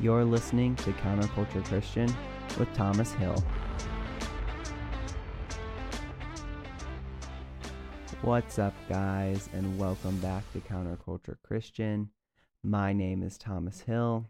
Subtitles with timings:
[0.00, 2.10] You're listening to Counterculture Christian
[2.58, 3.36] with Thomas Hill.
[8.22, 12.08] What's up, guys, and welcome back to Counterculture Christian.
[12.62, 14.24] My name is Thomas Hill,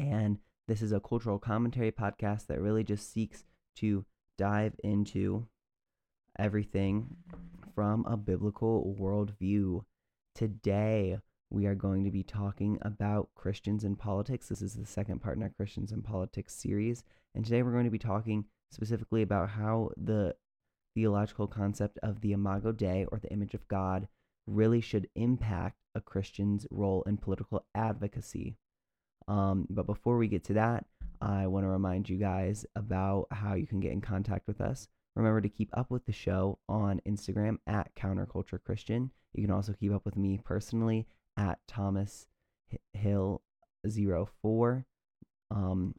[0.00, 3.44] and this is a cultural commentary podcast that really just seeks
[3.76, 4.04] to
[4.36, 5.46] dive into
[6.36, 7.18] everything
[7.76, 9.84] from a biblical worldview.
[10.34, 11.18] Today,
[11.52, 14.48] we are going to be talking about Christians and politics.
[14.48, 17.04] This is the second part in our Christians and Politics series.
[17.34, 20.34] And today we're going to be talking specifically about how the
[20.94, 24.08] theological concept of the Imago Dei, or the image of God,
[24.46, 28.56] really should impact a Christian's role in political advocacy.
[29.28, 30.86] Um, but before we get to that,
[31.20, 34.88] I want to remind you guys about how you can get in contact with us.
[35.14, 39.10] Remember to keep up with the show on Instagram at Counterculture Christian.
[39.34, 42.26] You can also keep up with me personally at Thomas
[42.92, 43.42] Hill
[43.84, 44.86] 04.
[45.50, 45.94] Um,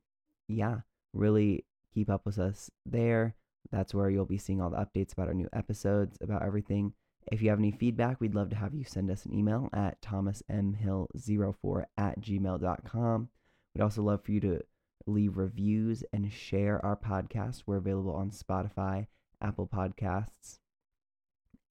[0.47, 0.79] yeah,
[1.13, 3.35] really keep up with us there.
[3.71, 6.93] That's where you'll be seeing all the updates about our new episodes, about everything.
[7.31, 10.01] If you have any feedback, we'd love to have you send us an email at
[10.01, 13.29] thomasmhill04 at gmail.com.
[13.73, 14.61] We'd also love for you to
[15.05, 17.63] leave reviews and share our podcast.
[17.65, 19.07] We're available on Spotify,
[19.41, 20.59] Apple Podcasts,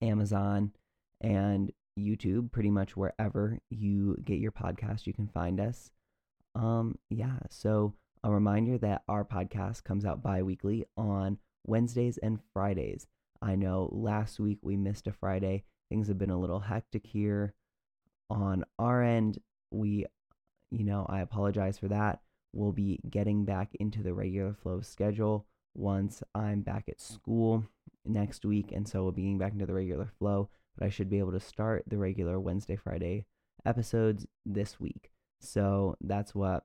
[0.01, 0.71] Amazon,
[1.21, 5.91] and YouTube, pretty much wherever you get your podcast, you can find us.
[6.55, 12.39] Um, yeah, so a reminder that our podcast comes out bi weekly on Wednesdays and
[12.53, 13.07] Fridays.
[13.41, 15.63] I know last week we missed a Friday.
[15.89, 17.53] Things have been a little hectic here
[18.29, 19.39] on our end.
[19.71, 20.05] We,
[20.71, 22.21] you know, I apologize for that.
[22.53, 27.65] We'll be getting back into the regular flow schedule once I'm back at school
[28.05, 28.71] next week.
[28.71, 31.31] And so we'll be getting back into the regular flow but I should be able
[31.31, 33.25] to start the regular Wednesday, Friday
[33.65, 35.11] episodes this week.
[35.39, 36.63] So that's what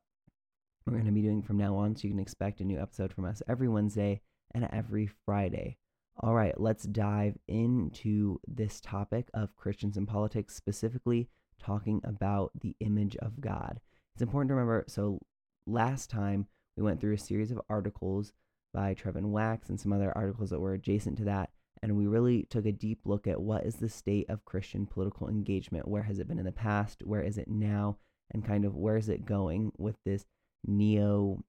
[0.87, 1.97] we're going to be doing from now on.
[1.97, 4.21] So you can expect a new episode from us every Wednesday
[4.55, 5.77] and every Friday.
[6.21, 11.29] All right, let's dive into this topic of Christians and politics, specifically
[11.61, 13.81] talking about the image of God.
[14.15, 15.21] It's important to remember so
[15.67, 18.33] last time we went through a series of articles
[18.73, 21.51] by Trevin Wax and some other articles that were adjacent to that
[21.83, 25.29] and we really took a deep look at what is the state of Christian political
[25.29, 25.89] engagement.
[25.89, 27.03] Where has it been in the past?
[27.05, 27.99] Where is it now?
[28.31, 30.27] And kind of where is it going with this
[30.67, 31.43] neo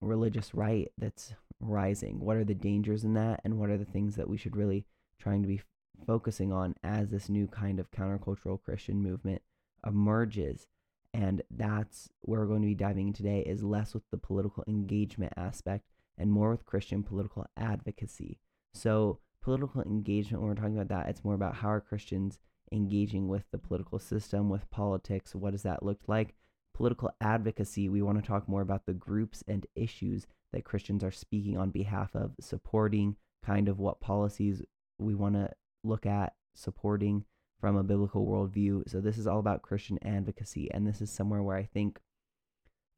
[0.00, 2.20] religious right that's rising?
[2.20, 3.40] What are the dangers in that?
[3.44, 4.84] And what are the things that we should really
[5.18, 5.62] trying to be
[6.06, 9.42] focusing on as this new kind of countercultural Christian movement
[9.86, 10.66] emerges?
[11.14, 14.64] And that's where we're going to be diving in today is less with the political
[14.68, 15.86] engagement aspect
[16.18, 18.38] and more with Christian political advocacy.
[18.74, 22.40] So political engagement, when we're talking about that, it's more about how are Christians
[22.72, 25.36] engaging with the political system, with politics?
[25.36, 26.34] What does that look like?
[26.74, 31.12] Political advocacy, we want to talk more about the groups and issues that Christians are
[31.12, 33.14] speaking on behalf of, supporting
[33.44, 34.62] kind of what policies
[34.98, 35.48] we want to
[35.84, 37.24] look at, supporting
[37.60, 38.82] from a biblical worldview.
[38.90, 40.68] So, this is all about Christian advocacy.
[40.72, 42.00] And this is somewhere where I think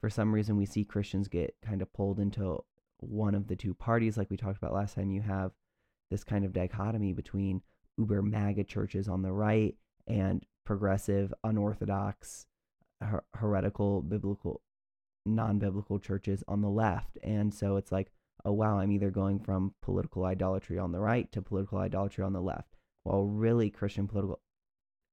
[0.01, 2.65] for some reason we see Christians get kind of pulled into
[3.01, 5.11] one of the two parties, like we talked about last time.
[5.11, 5.53] You have
[6.11, 7.63] this kind of dichotomy between
[7.97, 9.75] uber MAGA churches on the right
[10.07, 12.47] and progressive, unorthodox,
[13.01, 14.63] her- heretical, biblical,
[15.27, 17.19] non biblical churches on the left.
[17.23, 18.11] And so it's like,
[18.45, 22.33] oh, wow, I'm either going from political idolatry on the right to political idolatry on
[22.33, 22.77] the left.
[23.03, 24.41] While really, Christian political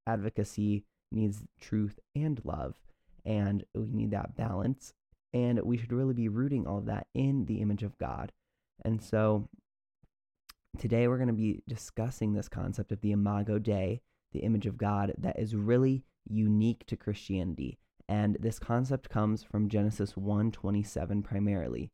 [0.08, 2.76] advocacy needs truth and love.
[3.26, 4.94] And we need that balance.
[5.34, 8.32] And we should really be rooting all of that in the image of God.
[8.84, 9.50] And so
[10.78, 14.02] Today, we're going to be discussing this concept of the Imago Dei,
[14.34, 17.80] the image of God, that is really unique to Christianity.
[18.10, 21.92] And this concept comes from Genesis 1:27 primarily.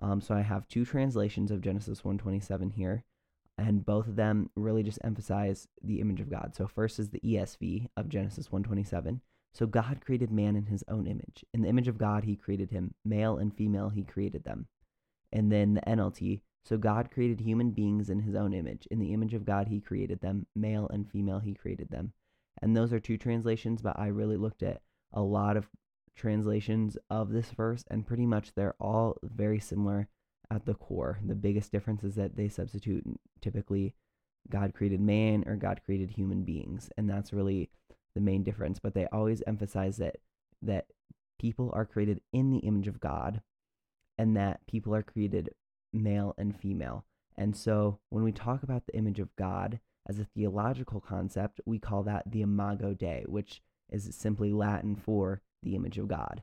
[0.00, 3.04] Um, so I have two translations of Genesis 1:27 here,
[3.56, 6.54] and both of them really just emphasize the image of God.
[6.54, 9.22] So first is the ESV of Genesis 1:27.
[9.54, 11.44] So God created man in his own image.
[11.54, 12.94] In the image of God, he created him.
[13.04, 14.68] Male and female, he created them.
[15.32, 18.86] And then the NLT, so God created human beings in his own image.
[18.90, 20.46] In the image of God, he created them.
[20.54, 22.12] Male and female, he created them.
[22.60, 24.82] And those are two translations, but I really looked at
[25.14, 25.66] a lot of
[26.14, 30.08] translations of this verse, and pretty much they're all very similar
[30.50, 31.18] at the core.
[31.24, 33.04] The biggest difference is that they substitute
[33.40, 33.94] typically
[34.50, 36.90] God created man or God created human beings.
[36.98, 37.70] And that's really
[38.14, 38.78] the main difference.
[38.78, 40.16] But they always emphasize that
[40.62, 40.86] that
[41.38, 43.40] people are created in the image of God
[44.18, 45.50] and that people are created
[45.92, 47.04] male and female.
[47.36, 51.78] And so when we talk about the image of God as a theological concept, we
[51.78, 56.42] call that the imago Dei, which is simply Latin for the image of God.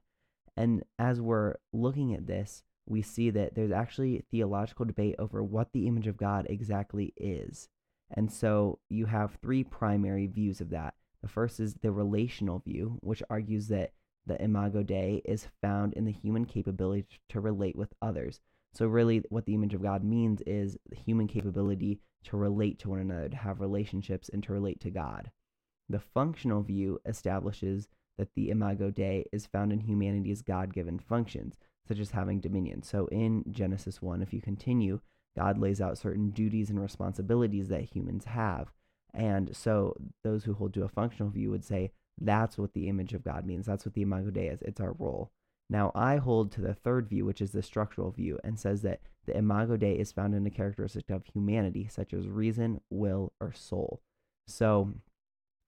[0.57, 5.73] And as we're looking at this, we see that there's actually theological debate over what
[5.73, 7.67] the image of God exactly is.
[8.11, 10.93] And so you have three primary views of that.
[11.21, 13.93] The first is the relational view, which argues that
[14.27, 18.39] the imago Dei is found in the human capability to relate with others.
[18.75, 22.89] So, really, what the image of God means is the human capability to relate to
[22.89, 25.31] one another, to have relationships, and to relate to God.
[25.87, 27.87] The functional view establishes
[28.17, 31.57] that the imago Dei is found in humanity's God given functions,
[31.87, 32.83] such as having dominion.
[32.83, 34.99] So, in Genesis 1, if you continue,
[35.37, 38.73] God lays out certain duties and responsibilities that humans have.
[39.13, 43.13] And so, those who hold to a functional view would say that's what the image
[43.13, 43.65] of God means.
[43.65, 44.61] That's what the imago Dei is.
[44.61, 45.31] It's our role.
[45.69, 49.01] Now, I hold to the third view, which is the structural view, and says that
[49.25, 53.51] the imago Dei is found in a characteristic of humanity, such as reason, will, or
[53.51, 54.01] soul.
[54.47, 54.93] So,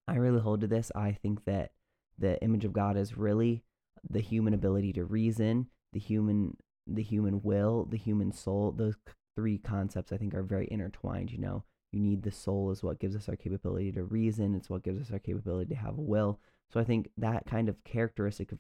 [0.07, 0.91] I really hold to this.
[0.95, 1.71] I think that
[2.17, 3.63] the image of God is really
[4.09, 6.57] the human ability to reason, the human
[6.89, 8.71] the human will, the human soul.
[8.71, 8.95] Those
[9.35, 11.63] three concepts I think are very intertwined, you know.
[11.91, 15.01] You need the soul is what gives us our capability to reason, it's what gives
[15.01, 16.39] us our capability to have a will.
[16.69, 18.59] So I think that kind of characteristic of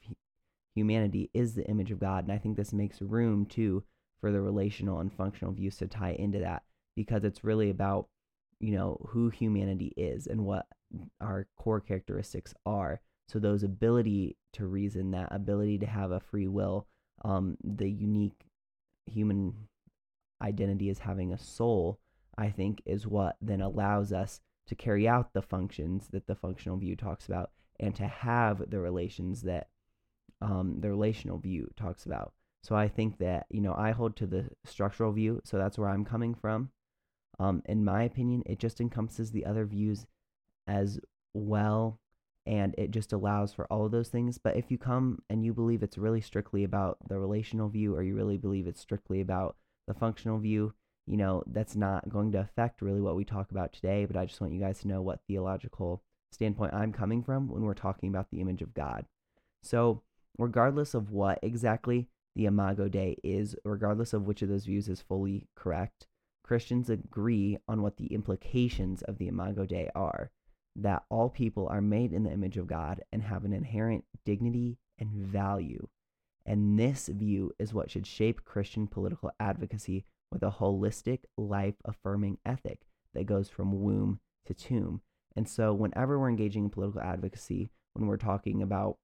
[0.77, 3.83] humanity is the image of God, and I think this makes room too
[4.19, 6.63] for the relational and functional views to tie into that
[6.95, 8.07] because it's really about
[8.59, 10.65] you know who humanity is and what
[11.21, 13.01] our core characteristics are.
[13.27, 16.87] So those ability to reason that ability to have a free will
[17.23, 18.45] um, the unique
[19.05, 19.53] human
[20.41, 21.99] identity as having a soul
[22.37, 26.77] i think is what then allows us to carry out the functions that the functional
[26.77, 29.67] view talks about and to have the relations that
[30.41, 32.33] um, the relational view talks about
[32.67, 35.89] so I think that, you know, I hold to the structural view, so that's where
[35.89, 36.71] I'm coming from.
[37.39, 40.05] Um, in my opinion, it just encompasses the other views
[40.67, 40.99] as
[41.33, 41.99] well,
[42.45, 44.37] and it just allows for all of those things.
[44.37, 48.03] But if you come and you believe it's really strictly about the relational view, or
[48.03, 49.55] you really believe it's strictly about
[49.87, 50.73] the functional view,
[51.05, 54.03] you know, that's not going to affect really what we talk about today.
[54.03, 56.03] But I just want you guys to know what theological
[56.33, 59.05] standpoint I'm coming from when we're talking about the image of God.
[59.61, 60.01] So,
[60.37, 65.01] regardless of what exactly the Imago Dei is, regardless of which of those views is
[65.01, 66.07] fully correct,
[66.43, 70.31] Christians agree on what the implications of the Imago Dei are
[70.75, 74.77] that all people are made in the image of God and have an inherent dignity
[74.99, 75.87] and value.
[76.45, 82.37] And this view is what should shape Christian political advocacy with a holistic, life affirming
[82.45, 82.81] ethic
[83.13, 85.01] that goes from womb to tomb.
[85.35, 88.97] And so, whenever we're engaging in political advocacy, when we're talking about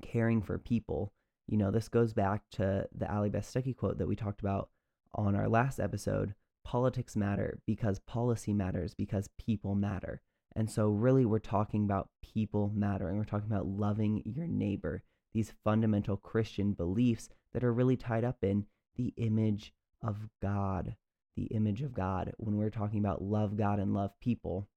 [0.00, 1.12] caring for people,
[1.46, 4.70] you know, this goes back to the Allie Beth Stuckey quote that we talked about
[5.14, 6.34] on our last episode.
[6.64, 10.22] Politics matter because policy matters because people matter.
[10.54, 13.16] And so, really, we're talking about people mattering.
[13.16, 15.02] We're talking about loving your neighbor,
[15.32, 18.66] these fundamental Christian beliefs that are really tied up in
[18.96, 19.72] the image
[20.02, 20.96] of God.
[21.36, 22.32] The image of God.
[22.36, 24.68] When we're talking about love God and love people,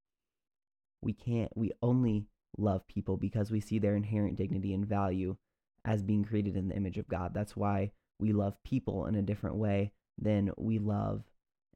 [1.02, 2.26] we can't, we only
[2.57, 5.36] love people because we see their inherent dignity and value
[5.84, 7.34] as being created in the image of God.
[7.34, 11.24] That's why we love people in a different way than we love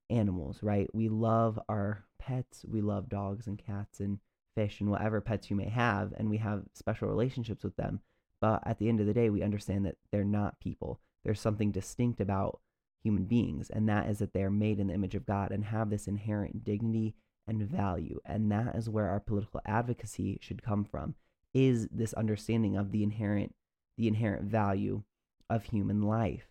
[0.10, 0.88] animals, right?
[0.94, 4.20] We love our pets, we love dogs and cats and
[4.56, 8.02] fish and whatever pets you may have, and we have special relationships with them.
[8.42, 11.00] But at the end of the day, we understand that they're not people.
[11.24, 12.60] There's something distinct about
[13.04, 15.66] human beings, and that is that they are made in the image of God and
[15.66, 17.16] have this inherent dignity
[17.50, 18.20] and value.
[18.26, 21.16] And that is where our political advocacy should come from,
[21.54, 23.54] is this understanding of the inherent
[23.98, 25.04] the inherent value
[25.50, 26.48] of human life.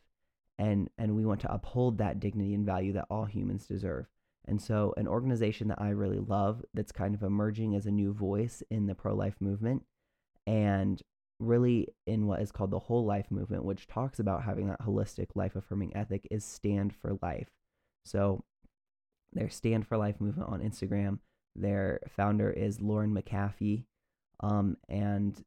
[0.59, 4.07] And, and we want to uphold that dignity and value that all humans deserve.
[4.47, 8.13] And so, an organization that I really love that's kind of emerging as a new
[8.13, 9.85] voice in the pro life movement
[10.47, 11.03] and
[11.39, 15.29] really in what is called the whole life movement, which talks about having that holistic
[15.35, 17.49] life affirming ethic, is Stand for Life.
[18.05, 18.45] So,
[19.33, 21.19] their Stand for Life movement on Instagram,
[21.55, 23.85] their founder is Lauren McAfee.
[24.41, 25.43] Um, and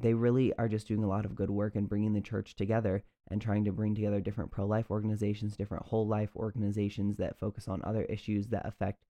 [0.00, 3.04] they really are just doing a lot of good work and bringing the church together
[3.30, 7.68] and trying to bring together different pro life organizations, different whole life organizations that focus
[7.68, 9.04] on other issues that affect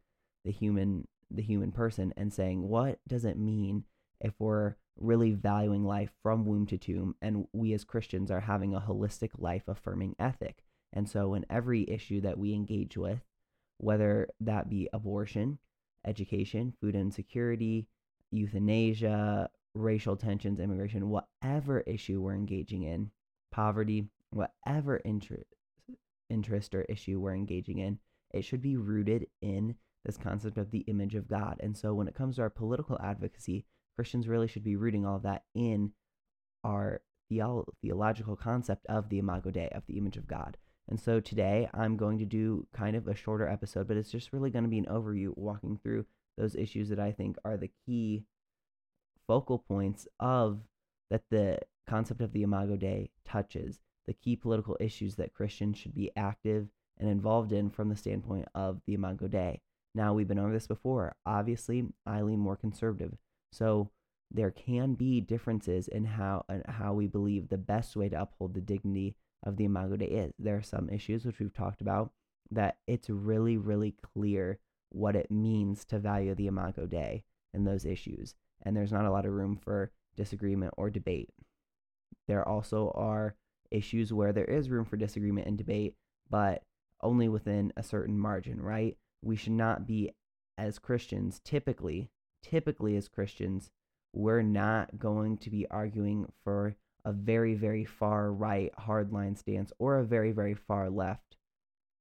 [0.44, 3.84] the human the human person and saying what does it mean
[4.20, 8.74] if we're really valuing life from womb to tomb and we as Christians are having
[8.74, 10.62] a holistic life affirming ethic.
[10.92, 13.20] And so in every issue that we engage with,
[13.82, 15.58] whether that be abortion,
[16.06, 17.88] education, food insecurity,
[18.30, 23.10] euthanasia, racial tensions, immigration, whatever issue we're engaging in,
[23.50, 25.46] poverty, whatever interest,
[26.30, 27.98] interest or issue we're engaging in,
[28.32, 29.74] it should be rooted in
[30.04, 31.56] this concept of the image of God.
[31.60, 33.64] And so when it comes to our political advocacy,
[33.96, 35.90] Christians really should be rooting all of that in
[36.62, 40.56] our theolo- theological concept of the Imago Dei, of the image of God.
[40.88, 44.32] And so today I'm going to do kind of a shorter episode, but it's just
[44.32, 47.70] really going to be an overview walking through those issues that I think are the
[47.86, 48.24] key
[49.26, 50.60] focal points of
[51.10, 55.94] that the concept of the Imago Dei touches, the key political issues that Christians should
[55.94, 59.60] be active and involved in from the standpoint of the Imago Dei.
[59.94, 61.14] Now, we've been over this before.
[61.26, 63.16] Obviously, I lean more conservative.
[63.52, 63.90] So
[64.30, 68.54] there can be differences in how uh, how we believe the best way to uphold
[68.54, 70.32] the dignity of the Imago Dei is.
[70.38, 72.12] There are some issues which we've talked about
[72.50, 74.58] that it's really, really clear
[74.90, 78.34] what it means to value the Imago Dei in those issues.
[78.62, 81.30] And there's not a lot of room for disagreement or debate.
[82.28, 83.34] There also are
[83.70, 85.96] issues where there is room for disagreement and debate,
[86.30, 86.62] but
[87.00, 88.96] only within a certain margin, right?
[89.22, 90.12] We should not be,
[90.58, 92.10] as Christians, typically,
[92.42, 93.70] typically as Christians,
[94.12, 99.98] we're not going to be arguing for a very, very far right hardline stance or
[99.98, 101.36] a very, very far left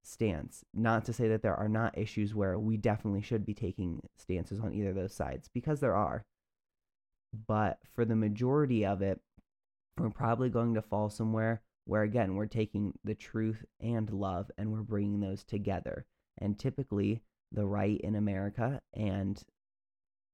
[0.04, 0.64] stance.
[0.74, 4.60] Not to say that there are not issues where we definitely should be taking stances
[4.60, 6.26] on either of those sides, because there are.
[7.48, 9.20] But for the majority of it,
[9.98, 14.72] we're probably going to fall somewhere where, again, we're taking the truth and love and
[14.72, 16.06] we're bringing those together.
[16.38, 19.42] And typically, the right in America and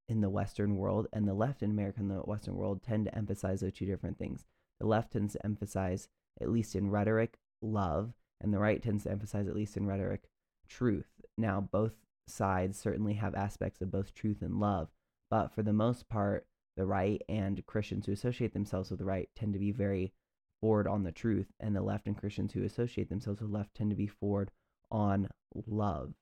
[0.10, 3.16] in the Western world and the left in America and the Western world tend to
[3.18, 4.46] emphasize those two different things.
[4.80, 6.08] The left tends to emphasize,
[6.42, 10.30] at least in rhetoric, love, and the right tends to emphasize, at least in rhetoric,
[10.68, 11.10] truth.
[11.38, 11.94] Now, both
[12.28, 14.90] sides certainly have aspects of both truth and love,
[15.30, 19.30] but for the most part, the right and Christians who associate themselves with the right
[19.36, 20.14] tend to be very
[20.62, 23.76] forward on the truth, and the left and Christians who associate themselves with the left
[23.76, 24.52] tend to be forward
[24.92, 25.30] on
[25.66, 26.14] love.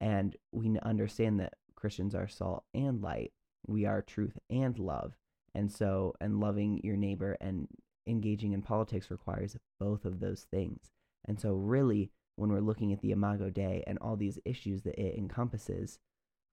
[0.00, 3.32] And we understand that Christians are salt and light.
[3.66, 5.16] We are truth and love.
[5.54, 7.66] And so, and loving your neighbor and
[8.08, 10.90] engaging in politics requires both of those things.
[11.26, 14.98] And so, really, when we're looking at the Imago Dei and all these issues that
[14.98, 15.98] it encompasses,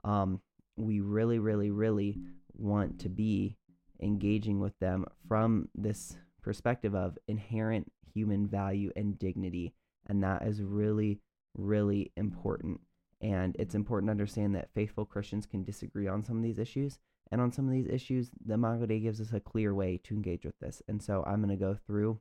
[0.03, 0.41] um,
[0.77, 2.19] we really, really, really
[2.53, 3.57] want to be
[4.01, 9.73] engaging with them from this perspective of inherent human value and dignity.
[10.07, 11.19] And that is really,
[11.55, 12.81] really important.
[13.21, 16.99] And it's important to understand that faithful Christians can disagree on some of these issues.
[17.31, 20.45] And on some of these issues, the Dei gives us a clear way to engage
[20.45, 20.81] with this.
[20.87, 22.19] And so I'm going to go through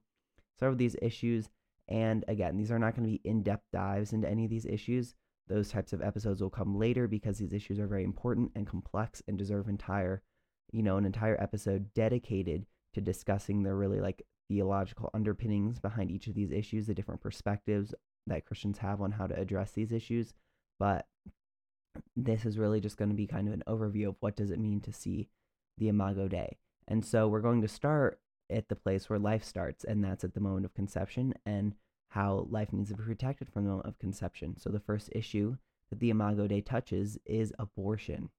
[0.59, 1.51] several of these issues.
[1.89, 4.67] And again, these are not going to be in depth dives into any of these
[4.67, 5.15] issues.
[5.47, 9.23] Those types of episodes will come later because these issues are very important and complex
[9.29, 10.23] and deserve entire,
[10.73, 16.29] you know, an entire episode dedicated to discussing the really like theological underpinnings behind each
[16.29, 17.95] of these issues, the different perspectives
[18.27, 20.33] that Christians have on how to address these issues.
[20.79, 21.07] But
[22.17, 24.59] this is really just going to be kind of an overview of what does it
[24.59, 25.29] mean to see
[25.79, 26.59] the Imago Dei.
[26.87, 28.21] And so we're going to start
[28.51, 31.75] at the place where life starts, and that's at the moment of conception and
[32.11, 34.57] how life needs to be protected from the moment of conception.
[34.59, 35.57] So the first issue
[35.91, 38.31] that the Imago Dei touches is abortion.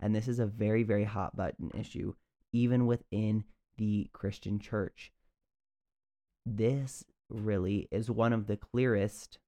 [0.00, 2.14] And this is a very, very hot button issue,
[2.52, 3.44] even within
[3.76, 5.12] the Christian church.
[6.46, 9.38] This really is one of the clearest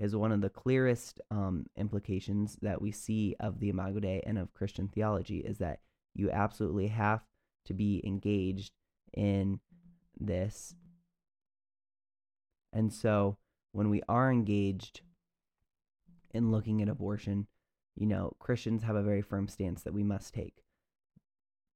[0.00, 4.38] is one of the clearest um, implications that we see of the Imago Dei and
[4.38, 5.80] of Christian theology is that
[6.14, 7.22] you absolutely have
[7.66, 8.72] to be engaged
[9.12, 9.60] in
[10.18, 10.74] this.
[12.72, 13.36] And so
[13.72, 15.02] when we are engaged
[16.32, 17.46] in looking at abortion,
[17.94, 20.64] you know, Christians have a very firm stance that we must take.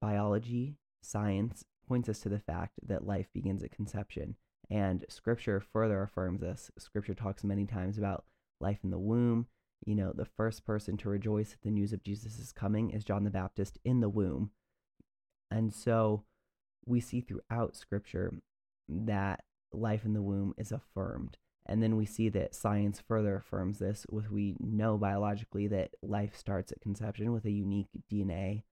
[0.01, 4.37] Biology, science points us to the fact that life begins at conception.
[4.71, 6.71] And scripture further affirms this.
[6.79, 8.25] Scripture talks many times about
[8.61, 9.47] life in the womb.
[9.85, 13.25] You know, the first person to rejoice at the news of Jesus' coming is John
[13.25, 14.51] the Baptist in the womb.
[15.51, 16.25] And so
[16.87, 18.35] we see throughout scripture
[18.89, 21.37] that life in the womb is affirmed.
[21.67, 26.37] And then we see that science further affirms this with we know biologically that life
[26.37, 28.65] starts at conception with a unique DNA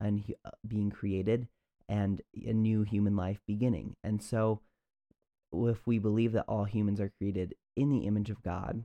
[0.00, 1.48] and uh, being created
[1.88, 3.96] and a new human life beginning.
[4.02, 4.60] And so
[5.52, 8.84] if we believe that all humans are created in the image of God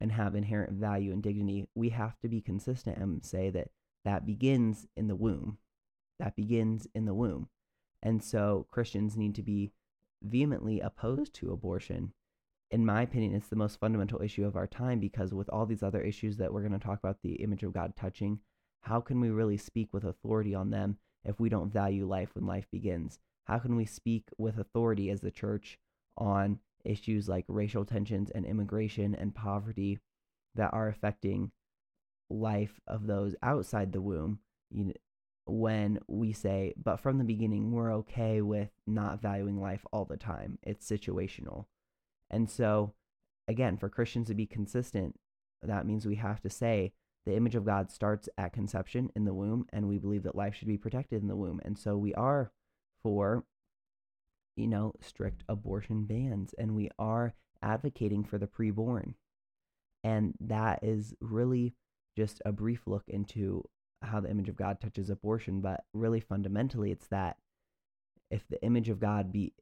[0.00, 3.68] and have inherent value and dignity, we have to be consistent and say that
[4.04, 5.58] that begins in the womb.
[6.18, 7.48] That begins in the womb.
[8.02, 9.72] And so Christians need to be
[10.22, 12.12] vehemently opposed to abortion.
[12.70, 15.82] In my opinion, it's the most fundamental issue of our time because with all these
[15.82, 18.40] other issues that we're going to talk about, the image of God touching,
[18.82, 22.46] how can we really speak with authority on them if we don't value life when
[22.46, 23.18] life begins?
[23.44, 25.78] How can we speak with authority as the church
[26.16, 29.98] on issues like racial tensions and immigration and poverty
[30.54, 31.50] that are affecting
[32.30, 34.38] life of those outside the womb
[34.70, 34.92] you know,
[35.46, 40.16] when we say, but from the beginning, we're okay with not valuing life all the
[40.16, 40.58] time.
[40.62, 41.66] It's situational.
[42.30, 42.94] And so,
[43.46, 45.18] again, for Christians to be consistent,
[45.62, 46.92] that means we have to say
[47.26, 50.54] the image of God starts at conception in the womb, and we believe that life
[50.54, 51.60] should be protected in the womb.
[51.64, 52.50] And so we are
[53.02, 53.44] for,
[54.56, 59.14] you know, strict abortion bans, and we are advocating for the preborn.
[60.02, 61.74] And that is really
[62.16, 63.64] just a brief look into
[64.02, 67.36] how the image of God touches abortion, but really fundamentally, it's that
[68.30, 69.52] if the image of God be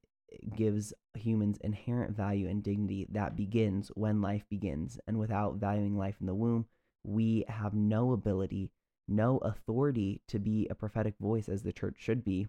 [0.56, 4.98] gives humans inherent value and dignity, that begins when life begins.
[5.06, 6.66] And without valuing life in the womb,
[7.04, 8.70] we have no ability,
[9.06, 12.48] no authority to be a prophetic voice as the church should be,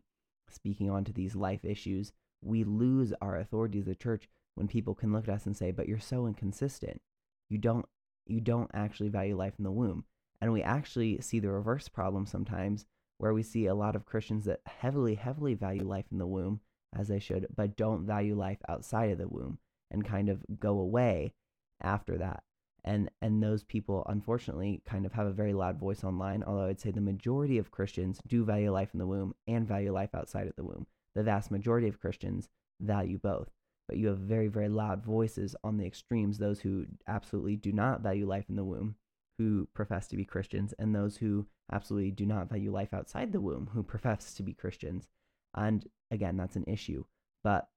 [0.50, 2.14] speaking on to these life issues.
[2.44, 5.72] We lose our authority as a church when people can look at us and say,
[5.72, 7.02] "But you're so inconsistent.
[7.50, 7.86] You don't
[8.26, 10.06] you don't actually value life in the womb."
[10.42, 12.86] And we actually see the reverse problem sometimes
[13.18, 16.60] where we see a lot of Christians that heavily, heavily value life in the womb,
[16.92, 19.60] as they should, but don't value life outside of the womb
[19.90, 21.34] and kind of go away
[21.82, 22.44] after that.
[22.84, 26.82] And and those people unfortunately kind of have a very loud voice online, although I'd
[26.82, 30.48] say the majority of Christians do value life in the womb and value life outside
[30.48, 30.88] of the womb.
[31.16, 32.50] The vast majority of Christians
[32.82, 33.50] value both.
[33.88, 38.02] But you have very, very loud voices on the extremes, those who absolutely do not
[38.02, 38.96] value life in the womb
[39.38, 43.42] who profess to be Christians and those who absolutely do not value life outside the
[43.42, 45.08] womb who profess to be Christians.
[45.56, 47.04] And again, that's an issue.
[47.44, 47.68] But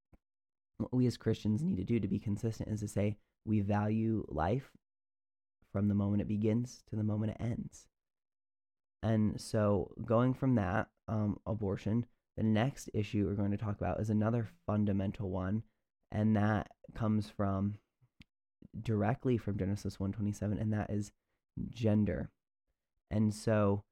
[0.79, 4.25] what we as Christians need to do to be consistent is to say we value
[4.29, 4.71] life
[5.73, 7.87] from the moment it begins to the moment it ends.
[9.03, 14.01] And so, going from that, um, abortion, the next issue we're going to talk about
[14.01, 15.63] is another fundamental one,
[16.13, 17.79] and that comes from
[18.83, 21.13] directly from Genesis 127, and that is
[21.71, 22.31] gender.
[23.11, 23.85] And so,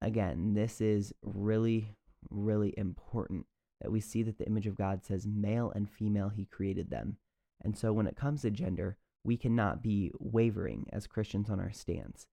[0.00, 1.96] again, this is really,
[2.30, 3.46] really important
[3.80, 7.16] that we see that the image of God says male and female, he created them.
[7.62, 11.72] And so, when it comes to gender, we cannot be wavering as Christians on our
[11.72, 12.26] stance.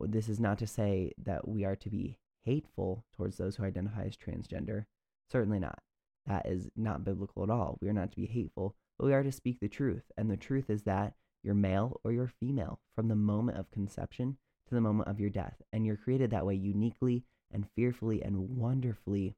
[0.00, 4.04] This is not to say that we are to be hateful towards those who identify
[4.04, 4.86] as transgender.
[5.30, 5.80] Certainly not.
[6.26, 7.78] That is not biblical at all.
[7.80, 10.04] We are not to be hateful, but we are to speak the truth.
[10.16, 14.36] And the truth is that you're male or you're female from the moment of conception
[14.68, 15.60] to the moment of your death.
[15.72, 19.34] And you're created that way uniquely and fearfully and wonderfully.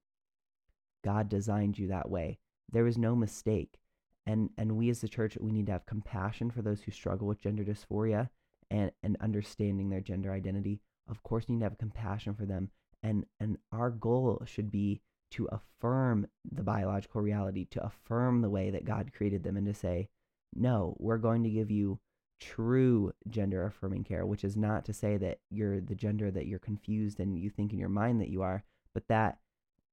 [1.03, 2.39] God designed you that way.
[2.71, 3.79] There is no mistake.
[4.27, 7.27] And and we as the church, we need to have compassion for those who struggle
[7.27, 8.31] with gender dysphoria
[8.71, 10.81] and, and understanding their gender identity.
[11.09, 12.71] Of course, we need to have compassion for them.
[13.05, 15.01] And and our goal should be
[15.33, 19.75] to affirm the biological reality, to affirm the way that God created them, and to
[19.75, 20.09] say,
[20.55, 22.01] no, we're going to give you
[22.41, 26.59] true gender affirming care, which is not to say that you're the gender that you're
[26.59, 29.39] confused and you think in your mind that you are, but that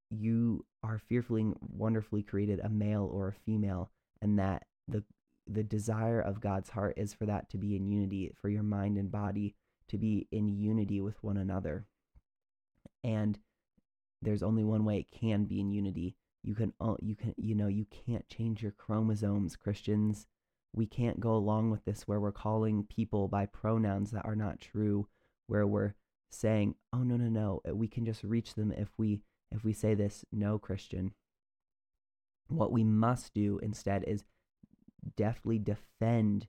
[0.10, 5.04] you are fearfully wonderfully created a male or a female and that the
[5.48, 8.98] the desire of God's heart is for that to be in unity for your mind
[8.98, 9.56] and body
[9.88, 11.86] to be in unity with one another.
[13.04, 13.40] And
[14.22, 16.16] there's only one way it can be in unity.
[16.44, 20.28] You can you can you know you can't change your chromosomes, Christians
[20.74, 24.62] we can't go along with this where we're calling people by pronouns that are not
[24.62, 25.08] true,
[25.48, 25.96] where we're
[26.30, 29.74] saying, "Oh no, no, no, uh, we can just reach them if we if we
[29.74, 31.14] say this." No, Christian.
[32.48, 34.24] What we must do instead is
[35.16, 36.48] deftly defend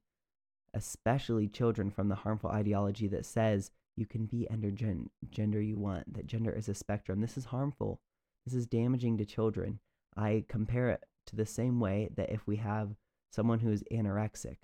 [0.74, 5.76] especially children from the harmful ideology that says you can be any gen- gender you
[5.76, 7.20] want, that gender is a spectrum.
[7.20, 8.00] This is harmful.
[8.44, 9.80] This is damaging to children.
[10.16, 12.96] I compare it to the same way that if we have
[13.30, 14.56] someone who is anorexic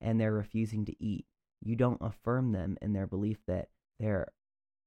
[0.00, 1.26] and they're refusing to eat,
[1.62, 4.28] you don't affirm them in their belief that they're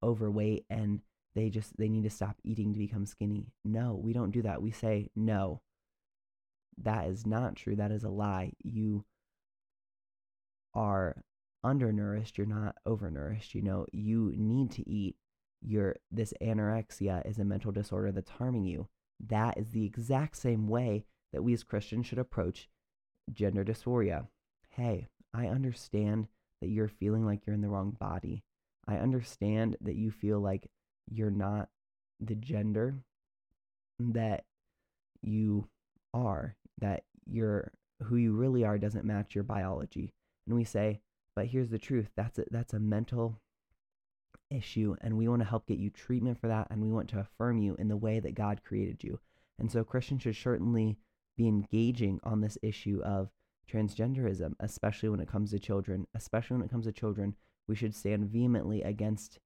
[0.04, 1.02] overweight and
[1.36, 3.48] they just they need to stop eating to become skinny.
[3.64, 4.62] No, we don't do that.
[4.62, 5.62] We say no.
[6.84, 7.76] That is not true.
[7.76, 8.54] That is a lie.
[8.64, 9.06] You
[10.74, 11.16] are
[11.68, 13.54] undernourished, you're not overnourished.
[13.54, 15.16] You know, you need to eat.
[15.62, 18.88] Your this anorexia is a mental disorder that's harming you.
[19.20, 22.70] That is the exact same way that we as Christians should approach
[23.34, 24.28] gender dysphoria.
[24.70, 26.28] Hey, I understand
[26.62, 28.44] that you're feeling like you're in the wrong body.
[28.88, 30.70] I understand that you feel like
[31.10, 31.70] you're not
[32.20, 32.96] the gender
[34.00, 34.44] that
[35.22, 35.68] you
[36.14, 37.72] are, that you're
[38.04, 40.14] who you really are doesn't match your biology.
[40.46, 41.02] And we say,
[41.38, 42.10] but here's the truth.
[42.16, 43.40] That's a, that's a mental
[44.50, 47.20] issue and we want to help get you treatment for that and we want to
[47.20, 49.20] affirm you in the way that God created you.
[49.60, 50.98] And so Christians should certainly
[51.38, 53.30] be engaging on this issue of
[53.72, 56.08] transgenderism, especially when it comes to children.
[56.16, 57.36] Especially when it comes to children,
[57.68, 59.38] we should stand vehemently against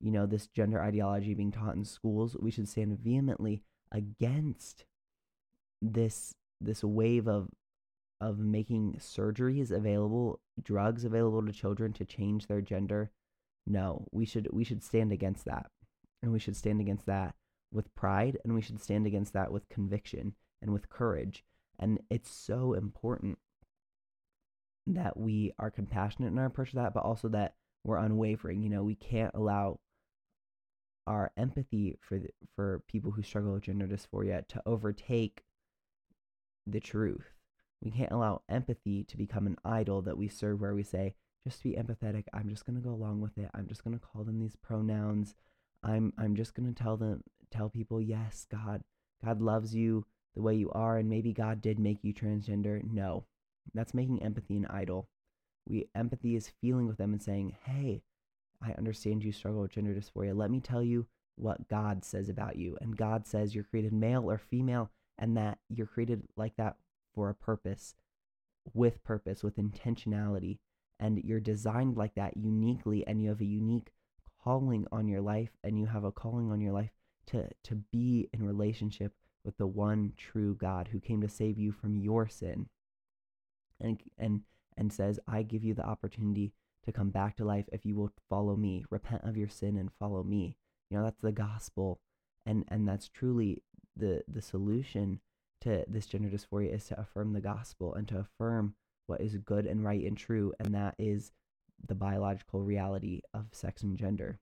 [0.00, 2.36] you know, this gender ideology being taught in schools.
[2.38, 4.84] We should stand vehemently against
[5.80, 7.48] this this wave of
[8.20, 13.10] of making surgeries available, drugs available to children to change their gender.
[13.66, 15.66] No, we should we should stand against that.
[16.22, 17.34] And we should stand against that
[17.72, 21.44] with pride and we should stand against that with conviction and with courage.
[21.78, 23.38] And it's so important
[24.86, 27.54] that we are compassionate in our approach to that, but also that
[27.84, 28.62] we're unwavering.
[28.62, 29.78] You know, we can't allow
[31.06, 35.42] our empathy for the, for people who struggle with gender dysphoria to overtake
[36.66, 37.37] the truth.
[37.82, 41.14] We can't allow empathy to become an idol that we serve where we say,
[41.44, 42.24] just be empathetic.
[42.32, 43.48] I'm just going to go along with it.
[43.54, 45.34] I'm just going to call them these pronouns.
[45.82, 48.82] I'm I'm just going to tell them tell people, "Yes, God
[49.24, 53.24] God loves you the way you are and maybe God did make you transgender." No.
[53.74, 55.08] That's making empathy an idol.
[55.68, 58.02] We empathy is feeling with them and saying, "Hey,
[58.60, 60.36] I understand you struggle with gender dysphoria.
[60.36, 62.76] Let me tell you what God says about you.
[62.80, 66.76] And God says you're created male or female and that you're created like that
[67.14, 67.94] for a purpose,
[68.74, 70.58] with purpose, with intentionality.
[71.00, 73.92] And you're designed like that uniquely, and you have a unique
[74.42, 76.90] calling on your life, and you have a calling on your life
[77.26, 79.12] to, to be in relationship
[79.44, 82.68] with the one true God who came to save you from your sin.
[83.80, 84.40] And, and,
[84.76, 86.52] and says, I give you the opportunity
[86.84, 88.84] to come back to life if you will follow me.
[88.90, 90.56] Repent of your sin and follow me.
[90.88, 92.00] You know, that's the gospel.
[92.46, 93.62] And and that's truly
[93.94, 95.20] the the solution
[95.62, 98.74] to this gender dysphoria is to affirm the gospel and to affirm
[99.06, 101.32] what is good and right and true, and that is
[101.86, 104.38] the biological reality of sex and gender.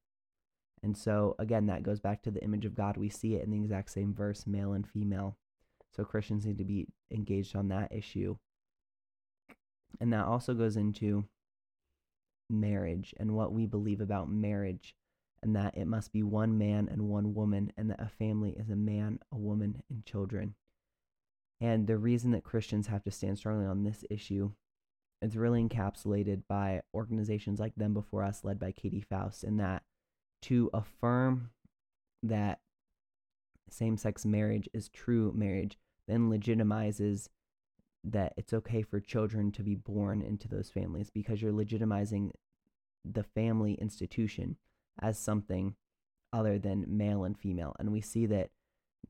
[0.83, 2.97] And so, again, that goes back to the image of God.
[2.97, 5.37] We see it in the exact same verse, male and female.
[5.95, 8.37] So, Christians need to be engaged on that issue.
[10.01, 11.25] And that also goes into
[12.51, 14.95] marriage and what we believe about marriage,
[15.43, 18.69] and that it must be one man and one woman, and that a family is
[18.69, 20.55] a man, a woman, and children.
[21.61, 24.53] And the reason that Christians have to stand strongly on this issue
[25.23, 29.83] is really encapsulated by organizations like Them Before Us, led by Katie Faust, and that
[30.43, 31.51] to affirm
[32.23, 32.61] that
[33.71, 37.29] same sex marriage is true marriage then legitimizes
[38.05, 42.31] that it's okay for children to be born into those families because you're legitimizing
[43.05, 44.57] the family institution
[45.01, 45.75] as something
[46.33, 47.75] other than male and female.
[47.79, 48.51] And we see that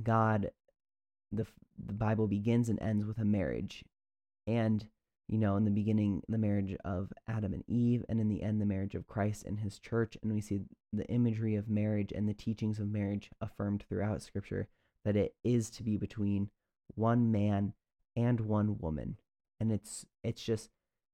[0.03, 0.51] God,
[1.37, 1.47] the,
[1.85, 3.85] the Bible begins and ends with a marriage.
[4.47, 4.87] And,
[5.29, 8.61] you know, in the beginning, the marriage of Adam and Eve, and in the end,
[8.61, 10.17] the marriage of Christ and his church.
[10.23, 10.61] And we see
[10.93, 14.69] the imagery of marriage and the teachings of marriage affirmed throughout Scripture
[15.05, 16.51] that it is to be between
[16.95, 17.75] one man
[18.17, 19.17] and one woman.
[19.61, 20.71] And it's it's just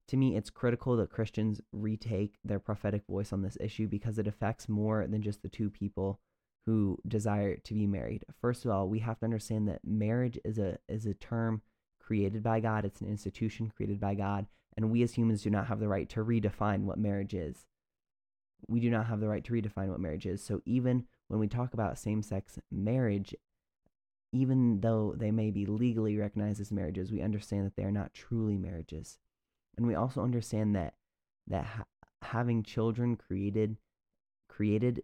[0.08, 4.26] to me it's critical that Christians retake their prophetic voice on this issue because it
[4.26, 6.20] affects more than just the two people
[6.66, 8.25] who desire to be married.
[8.40, 11.62] First of all, we have to understand that marriage is a is a term
[12.01, 12.85] created by God.
[12.85, 14.46] It's an institution created by God,
[14.77, 17.66] and we as humans do not have the right to redefine what marriage is.
[18.68, 20.42] We do not have the right to redefine what marriage is.
[20.42, 23.35] So even when we talk about same-sex marriage
[24.33, 28.14] even though they may be legally recognized as marriages, we understand that they are not
[28.14, 29.18] truly marriages.
[29.77, 30.94] And we also understand that
[31.48, 31.85] that ha-
[32.22, 33.77] having children created
[34.48, 35.03] created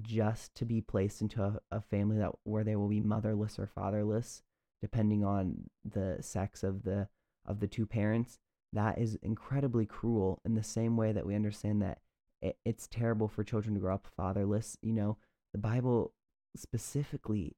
[0.00, 3.66] just to be placed into a, a family that where they will be motherless or
[3.66, 4.42] fatherless
[4.80, 7.08] depending on the sex of the
[7.46, 8.38] of the two parents
[8.72, 11.98] that is incredibly cruel in the same way that we understand that
[12.40, 15.18] it, it's terrible for children to grow up fatherless you know
[15.52, 16.14] the bible
[16.56, 17.54] specifically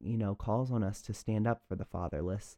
[0.00, 2.56] you know, calls on us to stand up for the fatherless.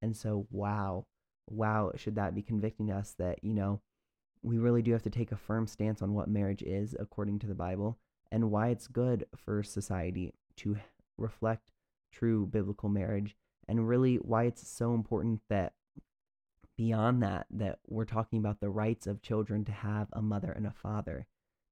[0.00, 1.06] And so, wow,
[1.48, 3.80] wow, should that be convicting us that, you know,
[4.42, 7.46] we really do have to take a firm stance on what marriage is according to
[7.46, 7.98] the Bible
[8.30, 10.76] and why it's good for society to
[11.16, 11.70] reflect
[12.12, 13.36] true biblical marriage
[13.66, 15.72] and really why it's so important that
[16.76, 20.66] beyond that that we're talking about the rights of children to have a mother and
[20.66, 21.26] a father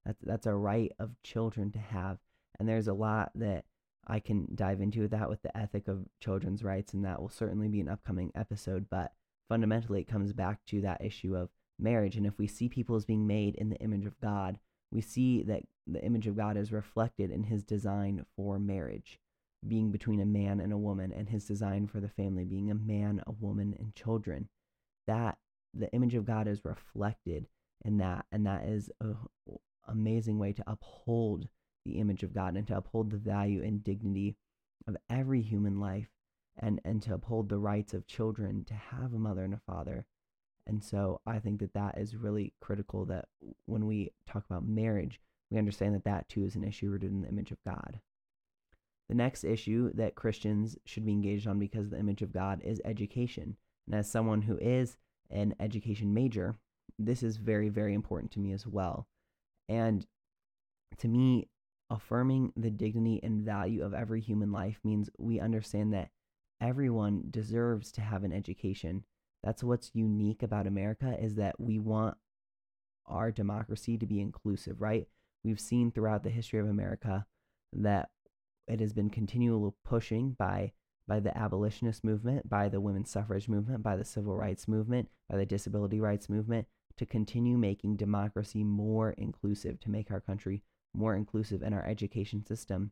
[0.04, 2.18] that's that's a right of children to have
[2.58, 3.64] and there's a lot that
[4.06, 7.68] I can dive into that with the ethic of children's rights, and that will certainly
[7.68, 8.86] be an upcoming episode.
[8.88, 9.12] But
[9.48, 12.16] fundamentally, it comes back to that issue of marriage.
[12.16, 14.58] And if we see people as being made in the image of God,
[14.96, 19.20] we see that the image of God is reflected in his design for marriage,
[19.68, 22.74] being between a man and a woman, and his design for the family being a
[22.74, 24.48] man, a woman, and children.
[25.06, 25.36] That
[25.74, 27.46] the image of God is reflected
[27.84, 29.16] in that, and that is an
[29.86, 31.46] amazing way to uphold
[31.84, 34.34] the image of God and to uphold the value and dignity
[34.88, 36.08] of every human life
[36.58, 40.06] and, and to uphold the rights of children to have a mother and a father.
[40.66, 43.26] And so I think that that is really critical that
[43.66, 47.22] when we talk about marriage, we understand that that too is an issue rooted in
[47.22, 48.00] the image of God.
[49.08, 52.60] The next issue that Christians should be engaged on because of the image of God
[52.64, 53.56] is education.
[53.86, 54.96] And as someone who is
[55.30, 56.56] an education major,
[56.98, 59.06] this is very, very important to me as well.
[59.68, 60.06] And
[60.98, 61.48] to me,
[61.88, 66.10] affirming the dignity and value of every human life means we understand that
[66.60, 69.04] everyone deserves to have an education.
[69.46, 72.16] That's what's unique about America is that we want
[73.06, 75.06] our democracy to be inclusive, right?
[75.44, 77.26] We've seen throughout the history of America
[77.72, 78.08] that
[78.66, 80.72] it has been continual pushing by
[81.06, 85.36] by the abolitionist movement, by the women's suffrage movement, by the civil rights movement, by
[85.36, 91.14] the disability rights movement to continue making democracy more inclusive, to make our country more
[91.14, 92.90] inclusive and our education system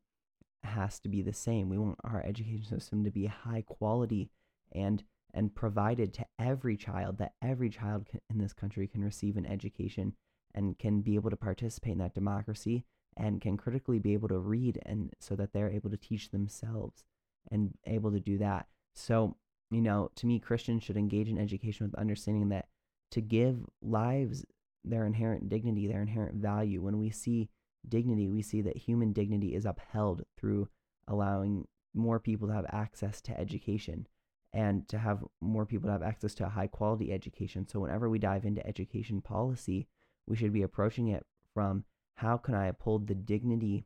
[0.62, 1.68] has to be the same.
[1.68, 4.30] We want our education system to be high quality
[4.70, 5.02] and
[5.34, 10.14] and provided to every child that every child in this country can receive an education
[10.54, 12.84] and can be able to participate in that democracy
[13.16, 17.04] and can critically be able to read and so that they're able to teach themselves
[17.50, 18.66] and able to do that.
[18.94, 19.36] So,
[19.70, 22.68] you know, to me Christians should engage in education with understanding that
[23.10, 24.44] to give lives
[24.84, 26.80] their inherent dignity, their inherent value.
[26.80, 27.48] When we see
[27.88, 30.68] dignity, we see that human dignity is upheld through
[31.08, 34.06] allowing more people to have access to education
[34.54, 37.66] and to have more people to have access to a high quality education.
[37.66, 39.88] So, whenever we dive into education policy,
[40.26, 43.84] we should be approaching it from how can I uphold the dignity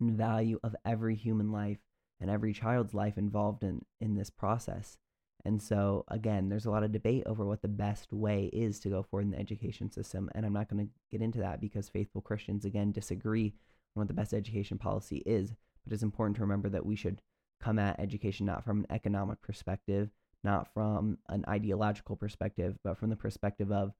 [0.00, 1.78] and value of every human life
[2.20, 4.96] and every child's life involved in, in this process.
[5.44, 8.88] And so, again, there's a lot of debate over what the best way is to
[8.88, 10.30] go forward in the education system.
[10.34, 13.54] And I'm not going to get into that because faithful Christians, again, disagree
[13.94, 15.54] on what the best education policy is.
[15.84, 17.22] But it's important to remember that we should
[17.62, 20.10] come at education not from an economic perspective,
[20.42, 23.92] not from an ideological perspective, but from the perspective of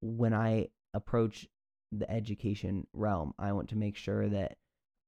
[0.00, 1.46] when I approach
[1.92, 4.56] the education realm, I want to make sure that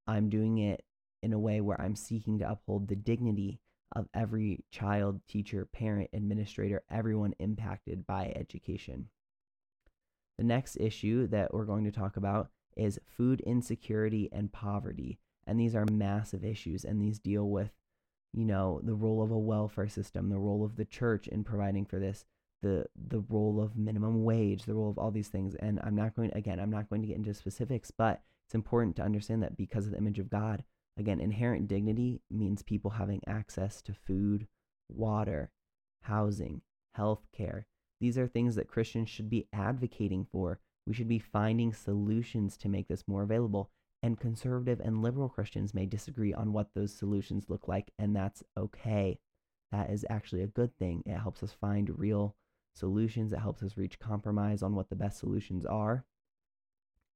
[0.07, 0.85] I'm doing it
[1.23, 3.61] in a way where I'm seeking to uphold the dignity
[3.95, 9.09] of every child, teacher, parent, administrator, everyone impacted by education.
[10.39, 15.19] The next issue that we're going to talk about is food insecurity and poverty.
[15.47, 17.71] And these are massive issues, and these deal with,
[18.33, 21.85] you know, the role of a welfare system, the role of the church in providing
[21.85, 22.25] for this,
[22.63, 25.55] the the role of minimum wage, the role of all these things.
[25.57, 28.97] And I'm not going again, I'm not going to get into specifics, but it's important
[28.97, 30.65] to understand that because of the image of God,
[30.99, 34.47] Again, inherent dignity means people having access to food,
[34.89, 35.51] water,
[36.03, 36.63] housing,
[36.95, 37.67] health care.
[38.01, 40.59] These are things that Christians should be advocating for.
[40.87, 43.71] We should be finding solutions to make this more available.
[44.03, 48.43] And conservative and liberal Christians may disagree on what those solutions look like, and that's
[48.57, 49.19] okay.
[49.73, 51.03] That is actually a good thing.
[51.07, 52.37] It helps us find real
[52.75, 56.05] solutions, it helps us reach compromise on what the best solutions are.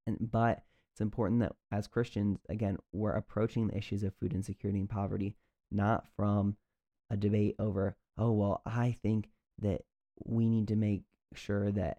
[0.07, 0.63] And but
[0.93, 5.37] it's important that as Christians, again, we're approaching the issues of food insecurity and poverty
[5.71, 6.57] not from
[7.11, 9.83] a debate over, oh, well, I think that
[10.25, 11.99] we need to make sure that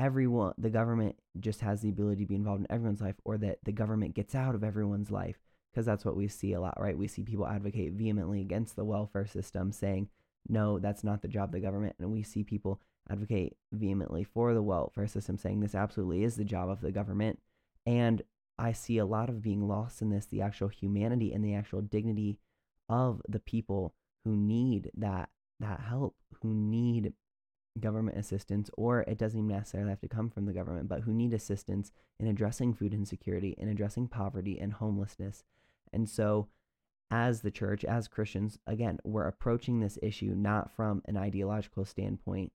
[0.00, 3.58] everyone, the government just has the ability to be involved in everyone's life or that
[3.64, 5.38] the government gets out of everyone's life.
[5.70, 6.98] Because that's what we see a lot, right?
[6.98, 10.08] We see people advocate vehemently against the welfare system, saying,
[10.48, 11.94] no, that's not the job of the government.
[12.00, 16.44] And we see people advocate vehemently for the welfare system, saying this absolutely is the
[16.44, 17.38] job of the government.
[17.86, 18.22] And
[18.58, 21.82] I see a lot of being lost in this the actual humanity and the actual
[21.82, 22.40] dignity
[22.88, 25.28] of the people who need that
[25.60, 27.12] that help, who need
[27.80, 31.12] government assistance, or it doesn't even necessarily have to come from the government, but who
[31.12, 35.44] need assistance in addressing food insecurity, in addressing poverty and homelessness.
[35.92, 36.48] And so,
[37.10, 42.52] as the church, as Christians, again, we're approaching this issue not from an ideological standpoint,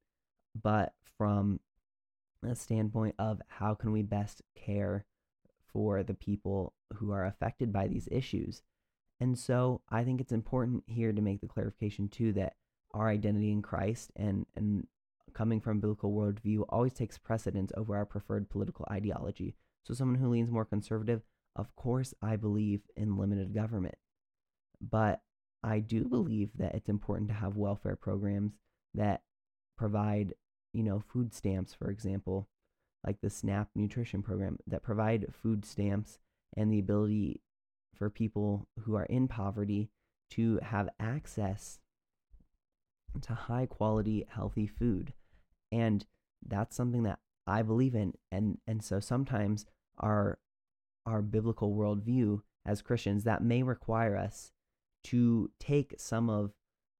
[0.61, 1.59] but from
[2.43, 5.05] a standpoint of how can we best care
[5.73, 8.61] for the people who are affected by these issues.
[9.19, 12.55] And so I think it's important here to make the clarification too that
[12.93, 14.87] our identity in Christ and, and
[15.35, 19.55] coming from a biblical worldview always takes precedence over our preferred political ideology.
[19.83, 21.21] So someone who leans more conservative,
[21.55, 23.95] of course I believe in limited government.
[24.81, 25.21] But
[25.63, 28.53] I do believe that it's important to have welfare programs
[28.93, 29.21] that
[29.77, 30.33] provide,
[30.73, 32.47] you know, food stamps, for example,
[33.05, 36.17] like the SNAP nutrition program that provide food stamps
[36.55, 37.41] and the ability
[37.93, 39.89] for people who are in poverty
[40.31, 41.79] to have access
[43.21, 45.13] to high quality healthy food
[45.75, 46.05] and
[46.47, 49.65] that's something that i believe in and and so sometimes
[49.99, 50.39] our
[51.05, 54.51] our biblical worldview as christians that may require us
[55.03, 56.51] to take some of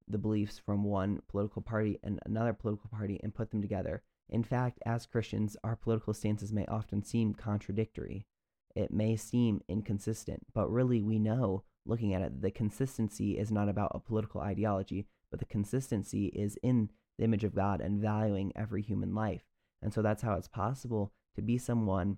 [0.08, 4.44] the beliefs from one political party and another political party and put them together In
[4.44, 8.26] fact, as Christians, our political stances may often seem contradictory.
[8.76, 13.70] It may seem inconsistent, but really we know, looking at it, the consistency is not
[13.70, 18.52] about a political ideology, but the consistency is in the image of God and valuing
[18.56, 19.44] every human life.
[19.82, 22.18] And so that's how it's possible to be someone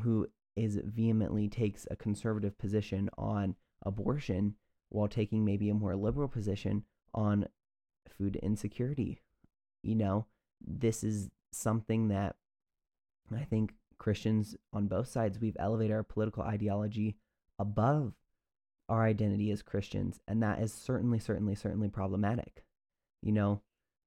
[0.00, 4.54] who is vehemently takes a conservative position on abortion
[4.88, 7.46] while taking maybe a more liberal position on
[8.16, 9.20] food insecurity.
[9.82, 10.26] You know,
[10.60, 12.36] this is something that
[13.34, 17.16] I think Christians on both sides, we've elevated our political ideology
[17.58, 18.14] above
[18.88, 20.20] our identity as Christians.
[20.28, 22.64] And that is certainly, certainly, certainly problematic.
[23.22, 23.62] You know,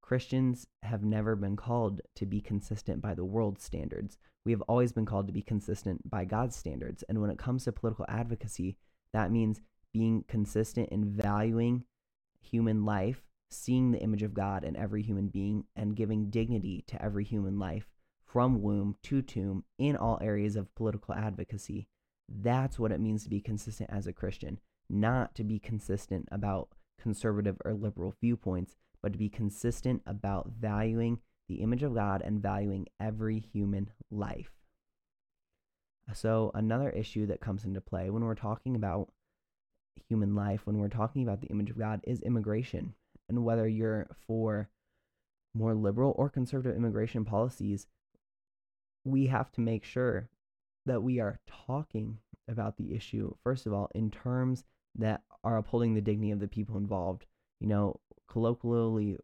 [0.09, 4.17] Christians have never been called to be consistent by the world's standards.
[4.43, 7.03] We have always been called to be consistent by God's standards.
[7.07, 8.75] And when it comes to political advocacy,
[9.13, 9.61] that means
[9.93, 11.83] being consistent in valuing
[12.41, 16.99] human life, seeing the image of God in every human being, and giving dignity to
[16.99, 17.87] every human life
[18.25, 21.87] from womb to tomb in all areas of political advocacy.
[22.27, 26.69] That's what it means to be consistent as a Christian, not to be consistent about
[26.99, 32.41] conservative or liberal viewpoints, but to be consistent about valuing the image of God and
[32.41, 34.51] valuing every human life.
[36.13, 39.09] So, another issue that comes into play when we're talking about
[40.07, 42.93] human life, when we're talking about the image of God, is immigration.
[43.27, 44.69] And whether you're for
[45.53, 47.85] more liberal or conservative immigration policies,
[49.05, 50.29] we have to make sure
[50.85, 54.63] that we are talking about the issue, first of all, in terms
[54.95, 57.25] that are upholding the dignity of the people involved.
[57.59, 59.17] You know, colloquially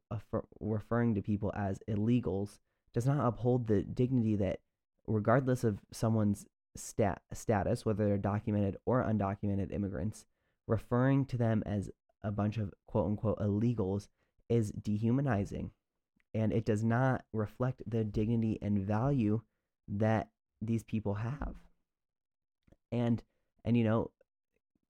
[0.60, 2.60] referring to people as illegals
[2.94, 4.60] does not uphold the dignity that,
[5.08, 10.26] regardless of someone's stat- status, whether they're documented or undocumented immigrants,
[10.68, 11.90] referring to them as
[12.24, 14.08] a bunch of quote unquote illegals
[14.50, 15.72] is dehumanizing.
[16.34, 19.42] And it does not reflect the dignity and value
[19.88, 20.30] that
[20.62, 21.56] these people have.
[22.92, 23.24] And,
[23.64, 24.12] and, you know,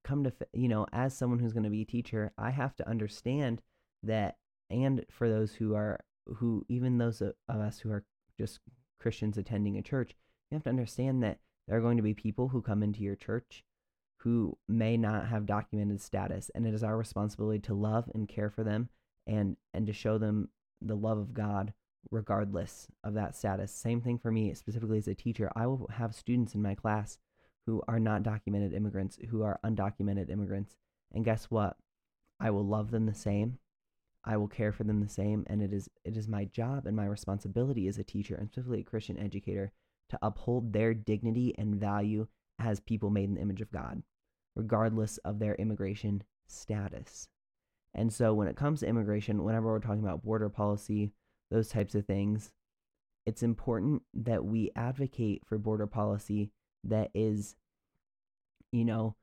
[0.03, 2.89] come to, you know, as someone who's going to be a teacher, I have to
[2.89, 3.61] understand
[4.05, 4.37] that
[4.69, 5.99] and for those who are
[6.37, 8.03] who even those of us who are
[8.37, 8.59] just
[8.99, 10.15] Christians attending a church,
[10.49, 13.15] you have to understand that there are going to be people who come into your
[13.15, 13.63] church
[14.17, 18.49] who may not have documented status and it is our responsibility to love and care
[18.49, 18.89] for them
[19.27, 20.49] and and to show them
[20.81, 21.73] the love of God
[22.11, 23.71] regardless of that status.
[23.71, 25.51] Same thing for me specifically as a teacher.
[25.55, 27.17] I will have students in my class
[27.65, 30.75] who are not documented immigrants, who are undocumented immigrants.
[31.11, 31.77] And guess what?
[32.39, 33.57] I will love them the same
[34.25, 36.95] I will care for them the same, and it is it is my job and
[36.95, 39.71] my responsibility as a teacher, and specifically a Christian educator,
[40.09, 42.27] to uphold their dignity and value
[42.59, 44.01] as people made in the image of God,
[44.55, 47.27] regardless of their immigration status.
[47.93, 51.11] And so, when it comes to immigration, whenever we're talking about border policy,
[51.51, 52.51] those types of things,
[53.25, 56.51] it's important that we advocate for border policy
[56.83, 57.55] that is,
[58.71, 59.15] you know,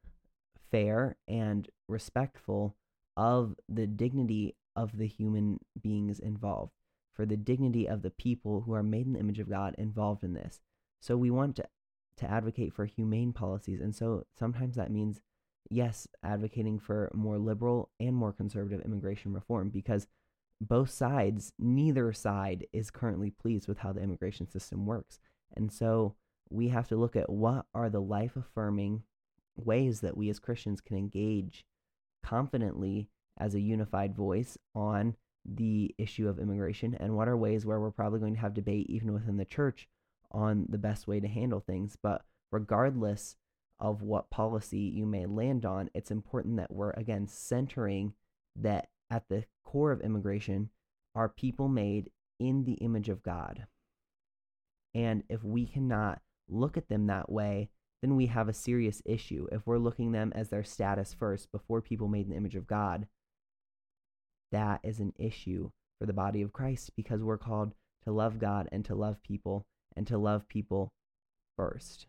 [0.71, 2.77] fair and respectful
[3.17, 6.73] of the dignity of the human beings involved,
[7.13, 10.25] for the dignity of the people who are made in the image of God involved
[10.25, 10.61] in this.
[11.01, 11.65] So we want to,
[12.19, 13.81] to advocate for humane policies.
[13.81, 15.21] And so sometimes that means,
[15.69, 20.07] yes, advocating for more liberal and more conservative immigration reform because
[20.61, 25.19] both sides, neither side is currently pleased with how the immigration system works.
[25.57, 26.15] And so
[26.51, 29.03] we have to look at what are the life affirming
[29.57, 31.65] ways that we as Christians can engage
[32.23, 37.81] confidently as a unified voice on the issue of immigration and what are ways where
[37.81, 39.89] we're probably going to have debate even within the church
[40.31, 41.97] on the best way to handle things.
[42.01, 43.37] But regardless
[43.81, 48.15] of what policy you may land on, it's important that we're again centering
[48.57, 50.71] that at the core of immigration
[51.15, 53.67] are people made in the image of God.
[54.95, 57.71] And if we cannot look at them that way,
[58.03, 59.47] then we have a serious issue.
[59.53, 62.67] If we're looking them as their status first before people made in the image of
[62.67, 63.07] God,
[64.53, 68.69] that is an issue for the body of Christ because we're called to love God
[68.73, 70.93] and to love people and to love people
[71.57, 72.07] first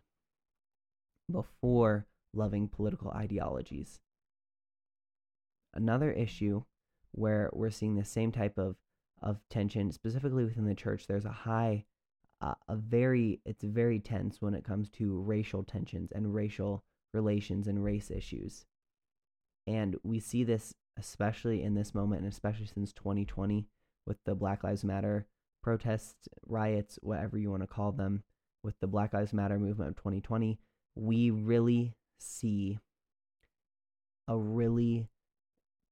[1.30, 3.98] before loving political ideologies.
[5.72, 6.62] Another issue
[7.12, 8.76] where we're seeing the same type of,
[9.22, 11.84] of tension, specifically within the church, there's a high,
[12.40, 17.68] uh, a very, it's very tense when it comes to racial tensions and racial relations
[17.68, 18.66] and race issues.
[19.66, 23.66] And we see this especially in this moment and especially since 2020
[24.06, 25.26] with the Black Lives Matter
[25.62, 28.22] protests, riots, whatever you want to call them,
[28.62, 30.58] with the Black Lives Matter movement of 2020,
[30.94, 32.78] we really see
[34.28, 35.08] a really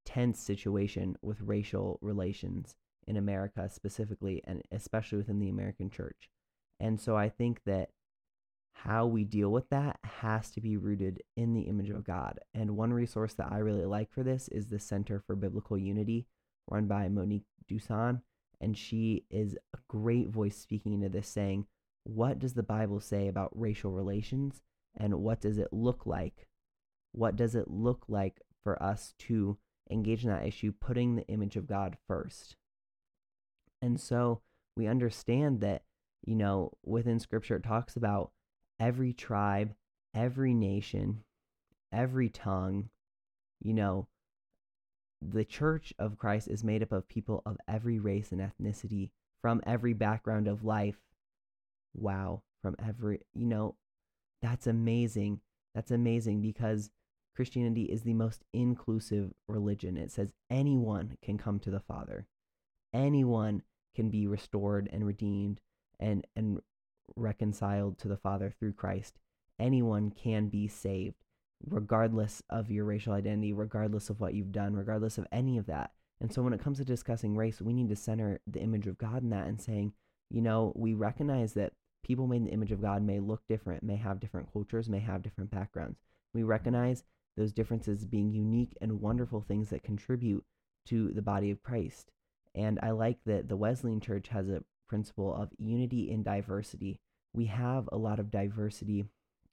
[0.04, 2.76] tense situation with racial relations
[3.06, 6.30] in America specifically, and especially within the American church.
[6.80, 7.90] And so I think that
[8.74, 12.40] how we deal with that has to be rooted in the image of God.
[12.54, 16.26] And one resource that I really like for this is the Center for Biblical Unity,
[16.68, 18.22] run by Monique Duson.
[18.60, 21.66] And she is a great voice speaking into this, saying,
[22.04, 24.62] What does the Bible say about racial relations?
[24.96, 26.48] And what does it look like?
[27.12, 29.58] What does it look like for us to
[29.90, 32.56] engage in that issue, putting the image of God first?
[33.80, 34.42] And so
[34.76, 35.82] we understand that,
[36.24, 38.30] you know, within scripture, it talks about
[38.78, 39.74] every tribe,
[40.14, 41.24] every nation,
[41.92, 42.88] every tongue,
[43.60, 44.08] you know,
[45.20, 49.10] the church of Christ is made up of people of every race and ethnicity
[49.40, 50.98] from every background of life.
[51.94, 53.76] Wow, from every, you know,
[54.40, 55.40] that's amazing.
[55.74, 56.90] That's amazing because
[57.34, 59.96] Christianity is the most inclusive religion.
[59.96, 62.26] It says anyone can come to the Father.
[62.92, 63.62] Anyone
[63.94, 65.60] can be restored and redeemed
[65.98, 66.60] and and
[67.16, 69.18] reconciled to the Father through Christ.
[69.58, 71.16] Anyone can be saved,
[71.66, 75.92] regardless of your racial identity, regardless of what you've done, regardless of any of that.
[76.20, 78.98] And so when it comes to discussing race, we need to center the image of
[78.98, 79.92] God in that and saying,
[80.30, 81.72] you know, we recognize that
[82.04, 85.00] people made in the image of God may look different, may have different cultures, may
[85.00, 85.98] have different backgrounds.
[86.32, 87.04] We recognize
[87.36, 90.44] those differences being unique and wonderful things that contribute
[90.86, 92.10] to the body of Christ.
[92.54, 97.00] And I like that the Wesleyan Church has a principle of unity in diversity.
[97.32, 99.06] We have a lot of diversity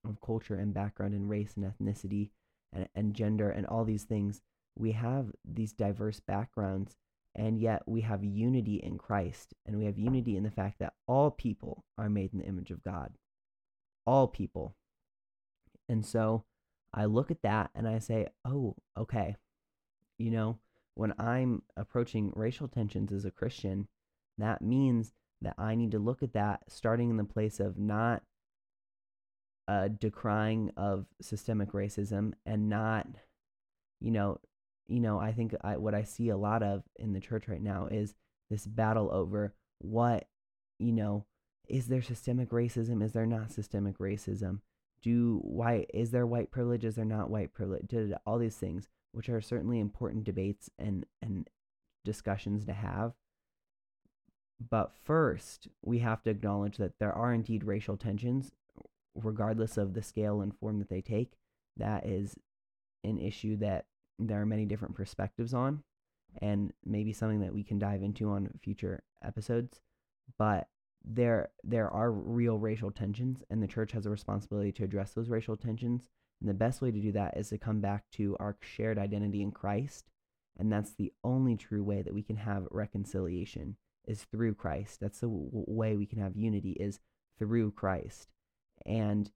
[0.05, 2.31] of culture and background and race and ethnicity
[2.73, 4.41] and, and gender and all these things.
[4.77, 6.97] We have these diverse backgrounds,
[7.33, 9.53] and yet we have unity in Christ.
[9.65, 12.69] And we have unity in the fact that all people are made in the image
[12.69, 13.13] of God.
[14.05, 14.75] All people.
[15.87, 16.43] And so
[16.93, 19.37] I look at that and I say, oh, okay.
[20.17, 20.59] You know,
[20.95, 23.87] when I'm approaching racial tensions as a Christian,
[24.37, 28.23] that means that I need to look at that starting in the place of not
[29.67, 33.07] uh, decrying of systemic racism and not,
[33.99, 34.39] you know,
[34.87, 37.61] you know, I think I, what I see a lot of in the church right
[37.61, 38.15] now is
[38.49, 40.27] this battle over what,
[40.79, 41.25] you know,
[41.67, 43.03] is there systemic racism?
[43.03, 44.61] Is there not systemic racism?
[45.01, 46.83] Do white is there white privilege?
[46.83, 47.93] Is there not white privilege?
[48.25, 51.47] All these things, which are certainly important debates and and
[52.03, 53.13] discussions to have.
[54.59, 58.51] But first, we have to acknowledge that there are indeed racial tensions,
[59.15, 61.33] regardless of the scale and form that they take.
[61.77, 62.35] That is
[63.03, 63.85] an issue that
[64.17, 65.83] there are many different perspectives on,
[66.41, 69.79] and maybe something that we can dive into on future episodes.
[70.37, 70.67] But
[71.03, 75.29] there there are real racial tensions and the church has a responsibility to address those
[75.29, 76.09] racial tensions
[76.41, 79.41] and the best way to do that is to come back to our shared identity
[79.41, 80.09] in Christ
[80.57, 84.99] and that's the only true way that we can have reconciliation is through Christ.
[84.99, 86.99] That's the w- way we can have unity is
[87.37, 88.27] through Christ.
[88.85, 89.29] And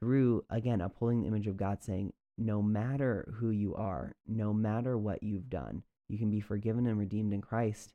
[0.00, 4.96] through, again, upholding the image of God, saying, no matter who you are, no matter
[4.96, 7.92] what you've done, you can be forgiven and redeemed in Christ.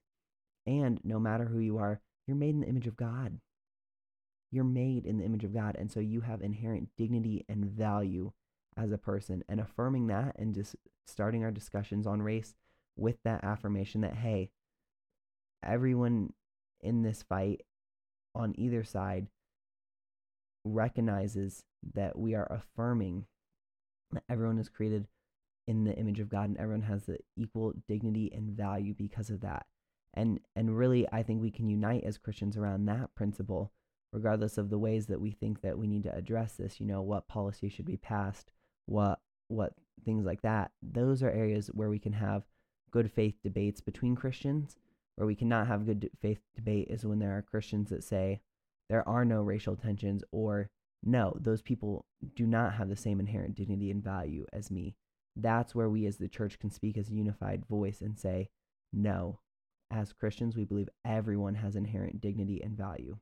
[0.67, 3.39] And no matter who you are, you're made in the image of God.
[4.51, 5.75] You're made in the image of God.
[5.77, 8.31] And so you have inherent dignity and value
[8.77, 9.43] as a person.
[9.49, 12.53] And affirming that and just starting our discussions on race
[12.95, 14.51] with that affirmation that, hey,
[15.63, 16.33] everyone
[16.81, 17.61] in this fight
[18.33, 19.27] on either side
[20.63, 23.25] recognizes that we are affirming
[24.11, 25.07] that everyone is created
[25.67, 29.41] in the image of God and everyone has the equal dignity and value because of
[29.41, 29.65] that.
[30.13, 33.71] And and really I think we can unite as Christians around that principle
[34.13, 37.01] regardless of the ways that we think that we need to address this, you know,
[37.01, 38.49] what policy should be passed,
[38.85, 40.71] what what things like that.
[40.81, 42.43] Those are areas where we can have
[42.91, 44.77] good faith debates between Christians
[45.15, 48.41] where we cannot have good faith debate is when there are Christians that say
[48.89, 50.69] there are no racial tensions or
[51.03, 52.05] no, those people
[52.35, 54.95] do not have the same inherent dignity and value as me.
[55.35, 58.49] That's where we as the church can speak as a unified voice and say,
[58.91, 59.39] no,
[59.91, 63.17] as Christians, we believe everyone has inherent dignity and value.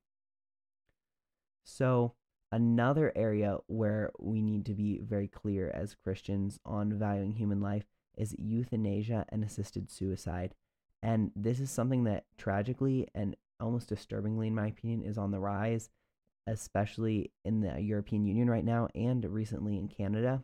[1.66, 2.14] So,
[2.52, 7.86] another area where we need to be very clear as Christians on valuing human life
[8.16, 10.54] is euthanasia and assisted suicide.
[11.04, 15.40] And this is something that tragically and almost disturbingly, in my opinion, is on the
[15.40, 15.90] rise,
[16.48, 20.44] especially in the European Union right now and recently in Canada.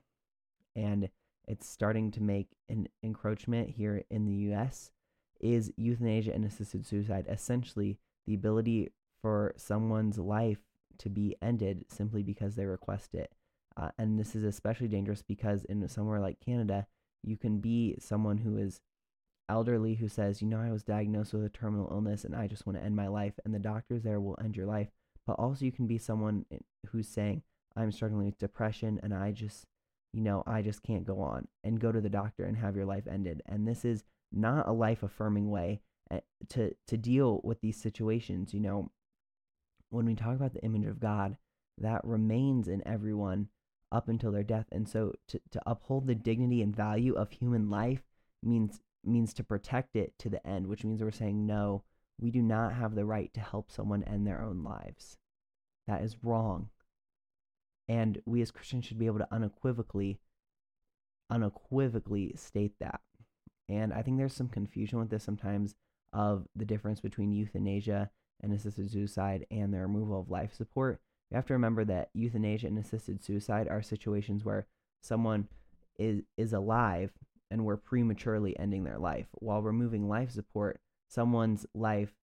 [0.75, 1.09] And
[1.47, 4.91] it's starting to make an encroachment here in the US
[5.39, 7.97] is euthanasia and assisted suicide essentially
[8.27, 8.91] the ability
[9.21, 10.59] for someone's life
[10.97, 13.31] to be ended simply because they request it.
[13.77, 16.85] Uh, and this is especially dangerous because in somewhere like Canada,
[17.23, 18.81] you can be someone who is
[19.49, 22.65] elderly who says, you know, I was diagnosed with a terminal illness and I just
[22.65, 24.87] want to end my life, and the doctors there will end your life.
[25.27, 26.45] But also, you can be someone
[26.87, 27.43] who's saying,
[27.75, 29.65] I'm struggling with depression and I just,
[30.13, 32.85] you know, I just can't go on and go to the doctor and have your
[32.85, 33.41] life ended.
[33.45, 38.53] And this is not a life affirming way eh, to, to deal with these situations.
[38.53, 38.91] You know,
[39.89, 41.37] when we talk about the image of God,
[41.77, 43.49] that remains in everyone
[43.91, 44.65] up until their death.
[44.71, 48.01] And so to, to uphold the dignity and value of human life
[48.43, 51.83] means means to protect it to the end, which means we're saying no,
[52.19, 55.17] we do not have the right to help someone end their own lives.
[55.87, 56.69] That is wrong.
[57.87, 60.19] And we as Christians should be able to unequivocally
[61.31, 63.01] unequivocally state that.
[63.67, 65.75] And I think there's some confusion with this sometimes
[66.11, 68.09] of the difference between euthanasia
[68.41, 70.99] and assisted suicide and the removal of life support.
[71.29, 74.65] You have to remember that euthanasia and assisted suicide are situations where
[75.01, 75.47] someone
[75.99, 77.11] is is alive
[77.51, 79.27] and we're prematurely ending their life.
[79.33, 82.13] While removing life support, someone's life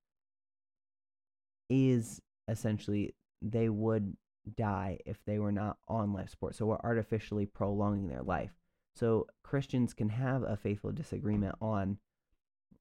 [1.69, 4.17] is essentially they would
[4.57, 6.55] die if they were not on life support.
[6.55, 8.53] So we're artificially prolonging their life.
[8.95, 11.99] So Christians can have a faithful disagreement on,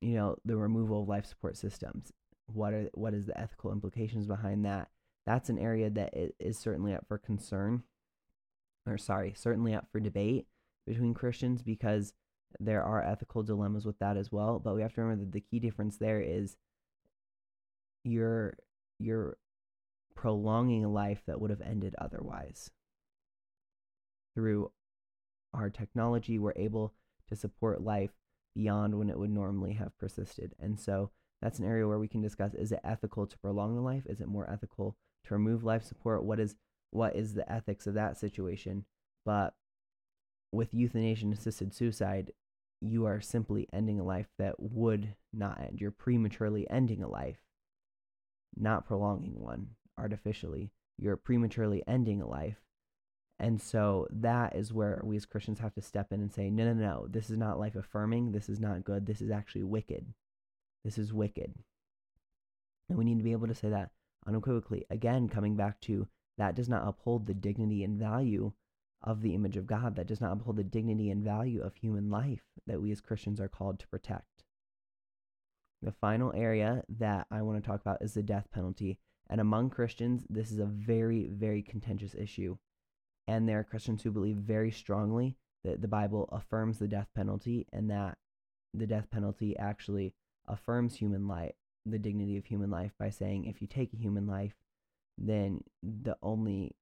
[0.01, 2.11] you know, the removal of life support systems.
[2.47, 4.89] What are what is the ethical implications behind that?
[5.25, 7.83] That's an area that is certainly up for concern,
[8.85, 10.45] or sorry, certainly up for debate
[10.85, 12.13] between Christians because
[12.59, 14.59] there are ethical dilemmas with that as well.
[14.59, 16.57] But we have to remember that the key difference there is
[18.03, 18.57] you're
[18.99, 19.37] you're
[20.15, 22.69] prolonging a life that would have ended otherwise.
[24.33, 24.71] Through
[25.53, 26.93] our technology, we're able
[27.29, 28.11] to support life
[28.55, 30.53] beyond when it would normally have persisted.
[30.59, 33.81] And so that's an area where we can discuss is it ethical to prolong the
[33.81, 34.03] life?
[34.05, 36.23] Is it more ethical to remove life support?
[36.23, 36.55] What is
[36.91, 38.85] what is the ethics of that situation?
[39.25, 39.53] But
[40.51, 42.31] with euthanasia assisted suicide,
[42.89, 45.79] you are simply ending a life that would not end.
[45.79, 47.39] You're prematurely ending a life,
[48.55, 50.71] not prolonging one artificially.
[50.97, 52.57] You're prematurely ending a life.
[53.37, 56.65] And so that is where we as Christians have to step in and say, no,
[56.65, 58.31] no, no, this is not life affirming.
[58.31, 59.05] This is not good.
[59.05, 60.13] This is actually wicked.
[60.85, 61.53] This is wicked.
[62.87, 63.91] And we need to be able to say that
[64.25, 64.85] unequivocally.
[64.89, 66.07] Again, coming back to
[66.37, 68.53] that does not uphold the dignity and value
[69.05, 72.09] of the image of God, that does not uphold the dignity and value of human
[72.09, 74.43] life that we as Christians are called to protect.
[75.81, 78.97] The final area that I want to talk about is the death penalty.
[79.29, 82.57] And among Christians, this is a very, very contentious issue.
[83.27, 87.67] And there are Christians who believe very strongly that the Bible affirms the death penalty
[87.71, 88.17] and that
[88.73, 90.13] the death penalty actually
[90.47, 94.27] affirms human life, the dignity of human life, by saying if you take a human
[94.27, 94.55] life,
[95.17, 96.75] then the only,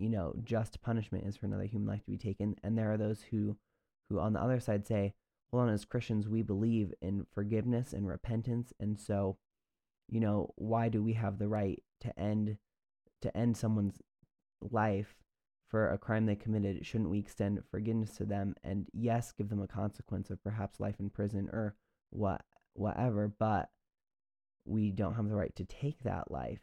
[0.00, 2.56] you know, just punishment is for another human life to be taken.
[2.64, 3.56] And there are those who,
[4.08, 5.12] who on the other side say,
[5.50, 8.72] hold on as Christians, we believe in forgiveness and repentance.
[8.80, 9.36] And so,
[10.08, 12.56] you know, why do we have the right to end
[13.20, 14.00] to end someone's
[14.62, 15.14] life
[15.68, 19.62] for a crime they committed, shouldn't we extend forgiveness to them and yes, give them
[19.62, 21.76] a consequence of perhaps life in prison or
[22.08, 22.42] what
[22.72, 23.68] whatever, but
[24.64, 26.60] we don't have the right to take that life.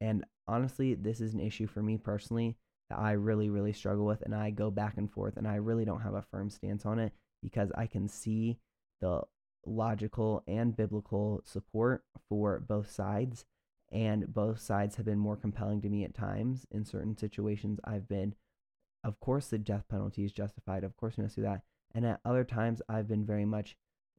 [0.00, 2.56] And honestly, this is an issue for me personally
[2.90, 5.84] that I really really struggle with and I go back and forth and I really
[5.84, 8.58] don't have a firm stance on it because I can see
[9.00, 9.22] the
[9.66, 13.44] logical and biblical support for both sides
[13.92, 16.66] and both sides have been more compelling to me at times.
[16.70, 18.34] In certain situations, I've been,
[19.04, 20.84] of course, the death penalty is justified.
[20.84, 21.62] Of course, we must do that.
[21.94, 23.76] And at other times, I've been very much,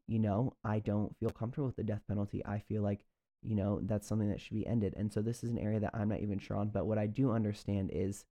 [0.08, 2.46] you know, I don't feel comfortable with the death penalty.
[2.46, 3.06] I feel like,
[3.44, 4.94] you know, that's something that should be ended.
[4.98, 6.70] And so this is an area that I'm not even sure on.
[6.70, 8.26] But what I do understand is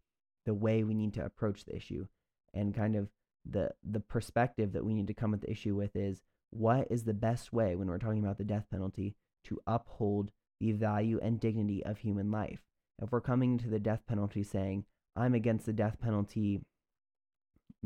[0.45, 2.07] the way we need to approach the issue
[2.55, 3.09] and kind of
[3.49, 7.05] the the perspective that we need to come at the issue with is what is
[7.05, 10.31] the best way when we're talking about the death penalty to uphold
[10.61, 12.63] the value and dignity of human life.
[13.01, 14.85] If we're coming to the death penalty saying,
[15.15, 16.63] I'm against the death penalty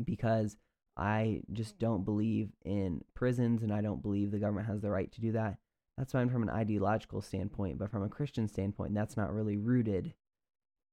[0.03, 0.57] because
[0.97, 5.11] I just don't believe in prisons and I don't believe the government has the right
[5.11, 5.57] to do that,
[5.97, 7.77] that's fine from an ideological standpoint.
[7.77, 10.13] But from a Christian standpoint, that's not really rooted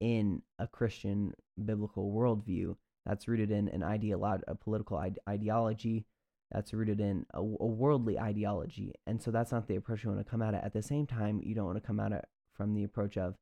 [0.01, 1.33] in a Christian
[1.65, 2.77] biblical worldview.
[3.07, 6.07] That's rooted in an ideolo- a political ide- ideology
[6.51, 8.95] that's rooted in a, a, worldly ideology.
[9.07, 10.63] And so that's not the approach you want to come at it.
[10.65, 12.25] At the same time, you don't want to come at it
[12.55, 13.35] from the approach of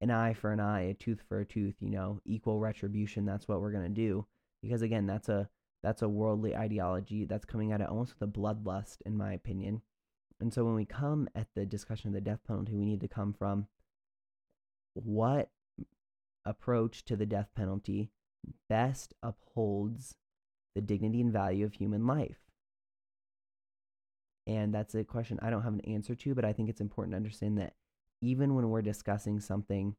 [0.00, 3.24] an eye for an eye, a tooth for a tooth, you know, equal retribution.
[3.24, 4.26] That's what we're going to do.
[4.62, 5.48] Because again, that's a
[5.82, 9.82] that's a worldly ideology that's coming at it almost with a bloodlust, in my opinion.
[10.40, 13.08] And so when we come at the discussion of the death penalty, we need to
[13.08, 13.66] come from
[14.94, 15.50] what
[16.44, 18.10] approach to the death penalty
[18.68, 20.16] best upholds
[20.74, 22.38] the dignity and value of human life.
[24.46, 27.12] And that's a question I don't have an answer to, but I think it's important
[27.12, 27.74] to understand that
[28.20, 29.96] even when we're discussing something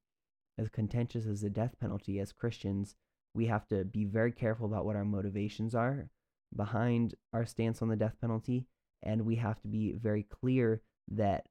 [0.58, 2.96] as contentious as the death penalty as Christians,
[3.34, 6.10] we have to be very careful about what our motivations are
[6.56, 8.66] behind our stance on the death penalty.
[9.04, 11.48] And we have to be very clear that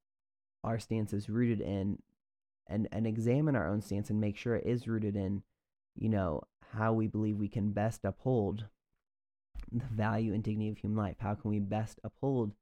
[0.65, 1.99] our stance is rooted in
[2.69, 5.43] and, and examine our own stance and make sure it is rooted in,
[5.95, 6.43] you know,
[6.73, 8.67] how we believe we can best uphold
[9.73, 11.17] the value and dignity of human life.
[11.21, 12.53] How can we best uphold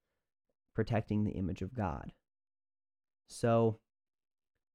[0.74, 2.12] protecting the image of God?
[3.28, 3.78] So,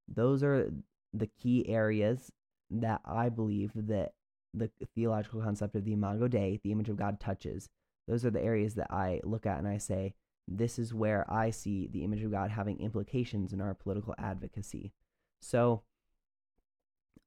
[0.08, 0.70] those are
[1.12, 2.32] the key areas
[2.70, 4.12] that I believe that
[4.52, 7.68] the theological concept of the imago Dei, the image of God, touches.
[8.10, 10.14] Those are the areas that I look at and I say,
[10.48, 14.92] this is where I see the image of God having implications in our political advocacy.
[15.40, 15.82] So,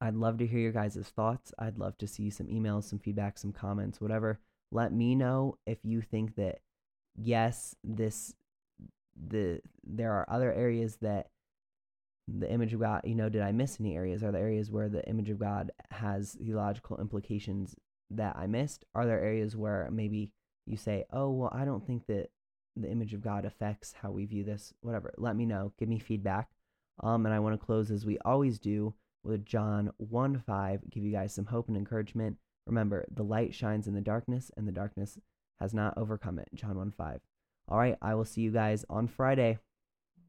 [0.01, 1.53] I'd love to hear your guys' thoughts.
[1.57, 4.41] I'd love to see some emails, some feedback, some comments, whatever.
[4.71, 6.59] Let me know if you think that
[7.15, 8.33] yes, this
[9.15, 11.29] the there are other areas that
[12.27, 14.21] the image of God, you know, did I miss any areas?
[14.21, 17.75] Are there areas where the image of God has theological implications
[18.09, 18.83] that I missed?
[18.93, 20.31] Are there areas where maybe
[20.65, 22.29] you say, oh, well, I don't think that
[22.75, 24.73] the image of God affects how we view this?
[24.81, 25.13] Whatever.
[25.17, 25.73] Let me know.
[25.77, 26.49] Give me feedback.
[27.01, 28.93] Um, and I want to close as we always do
[29.23, 32.37] with John 1 5, give you guys some hope and encouragement.
[32.67, 35.17] Remember, the light shines in the darkness, and the darkness
[35.59, 36.49] has not overcome it.
[36.53, 37.19] John 1 5.
[37.69, 39.59] All right, I will see you guys on Friday.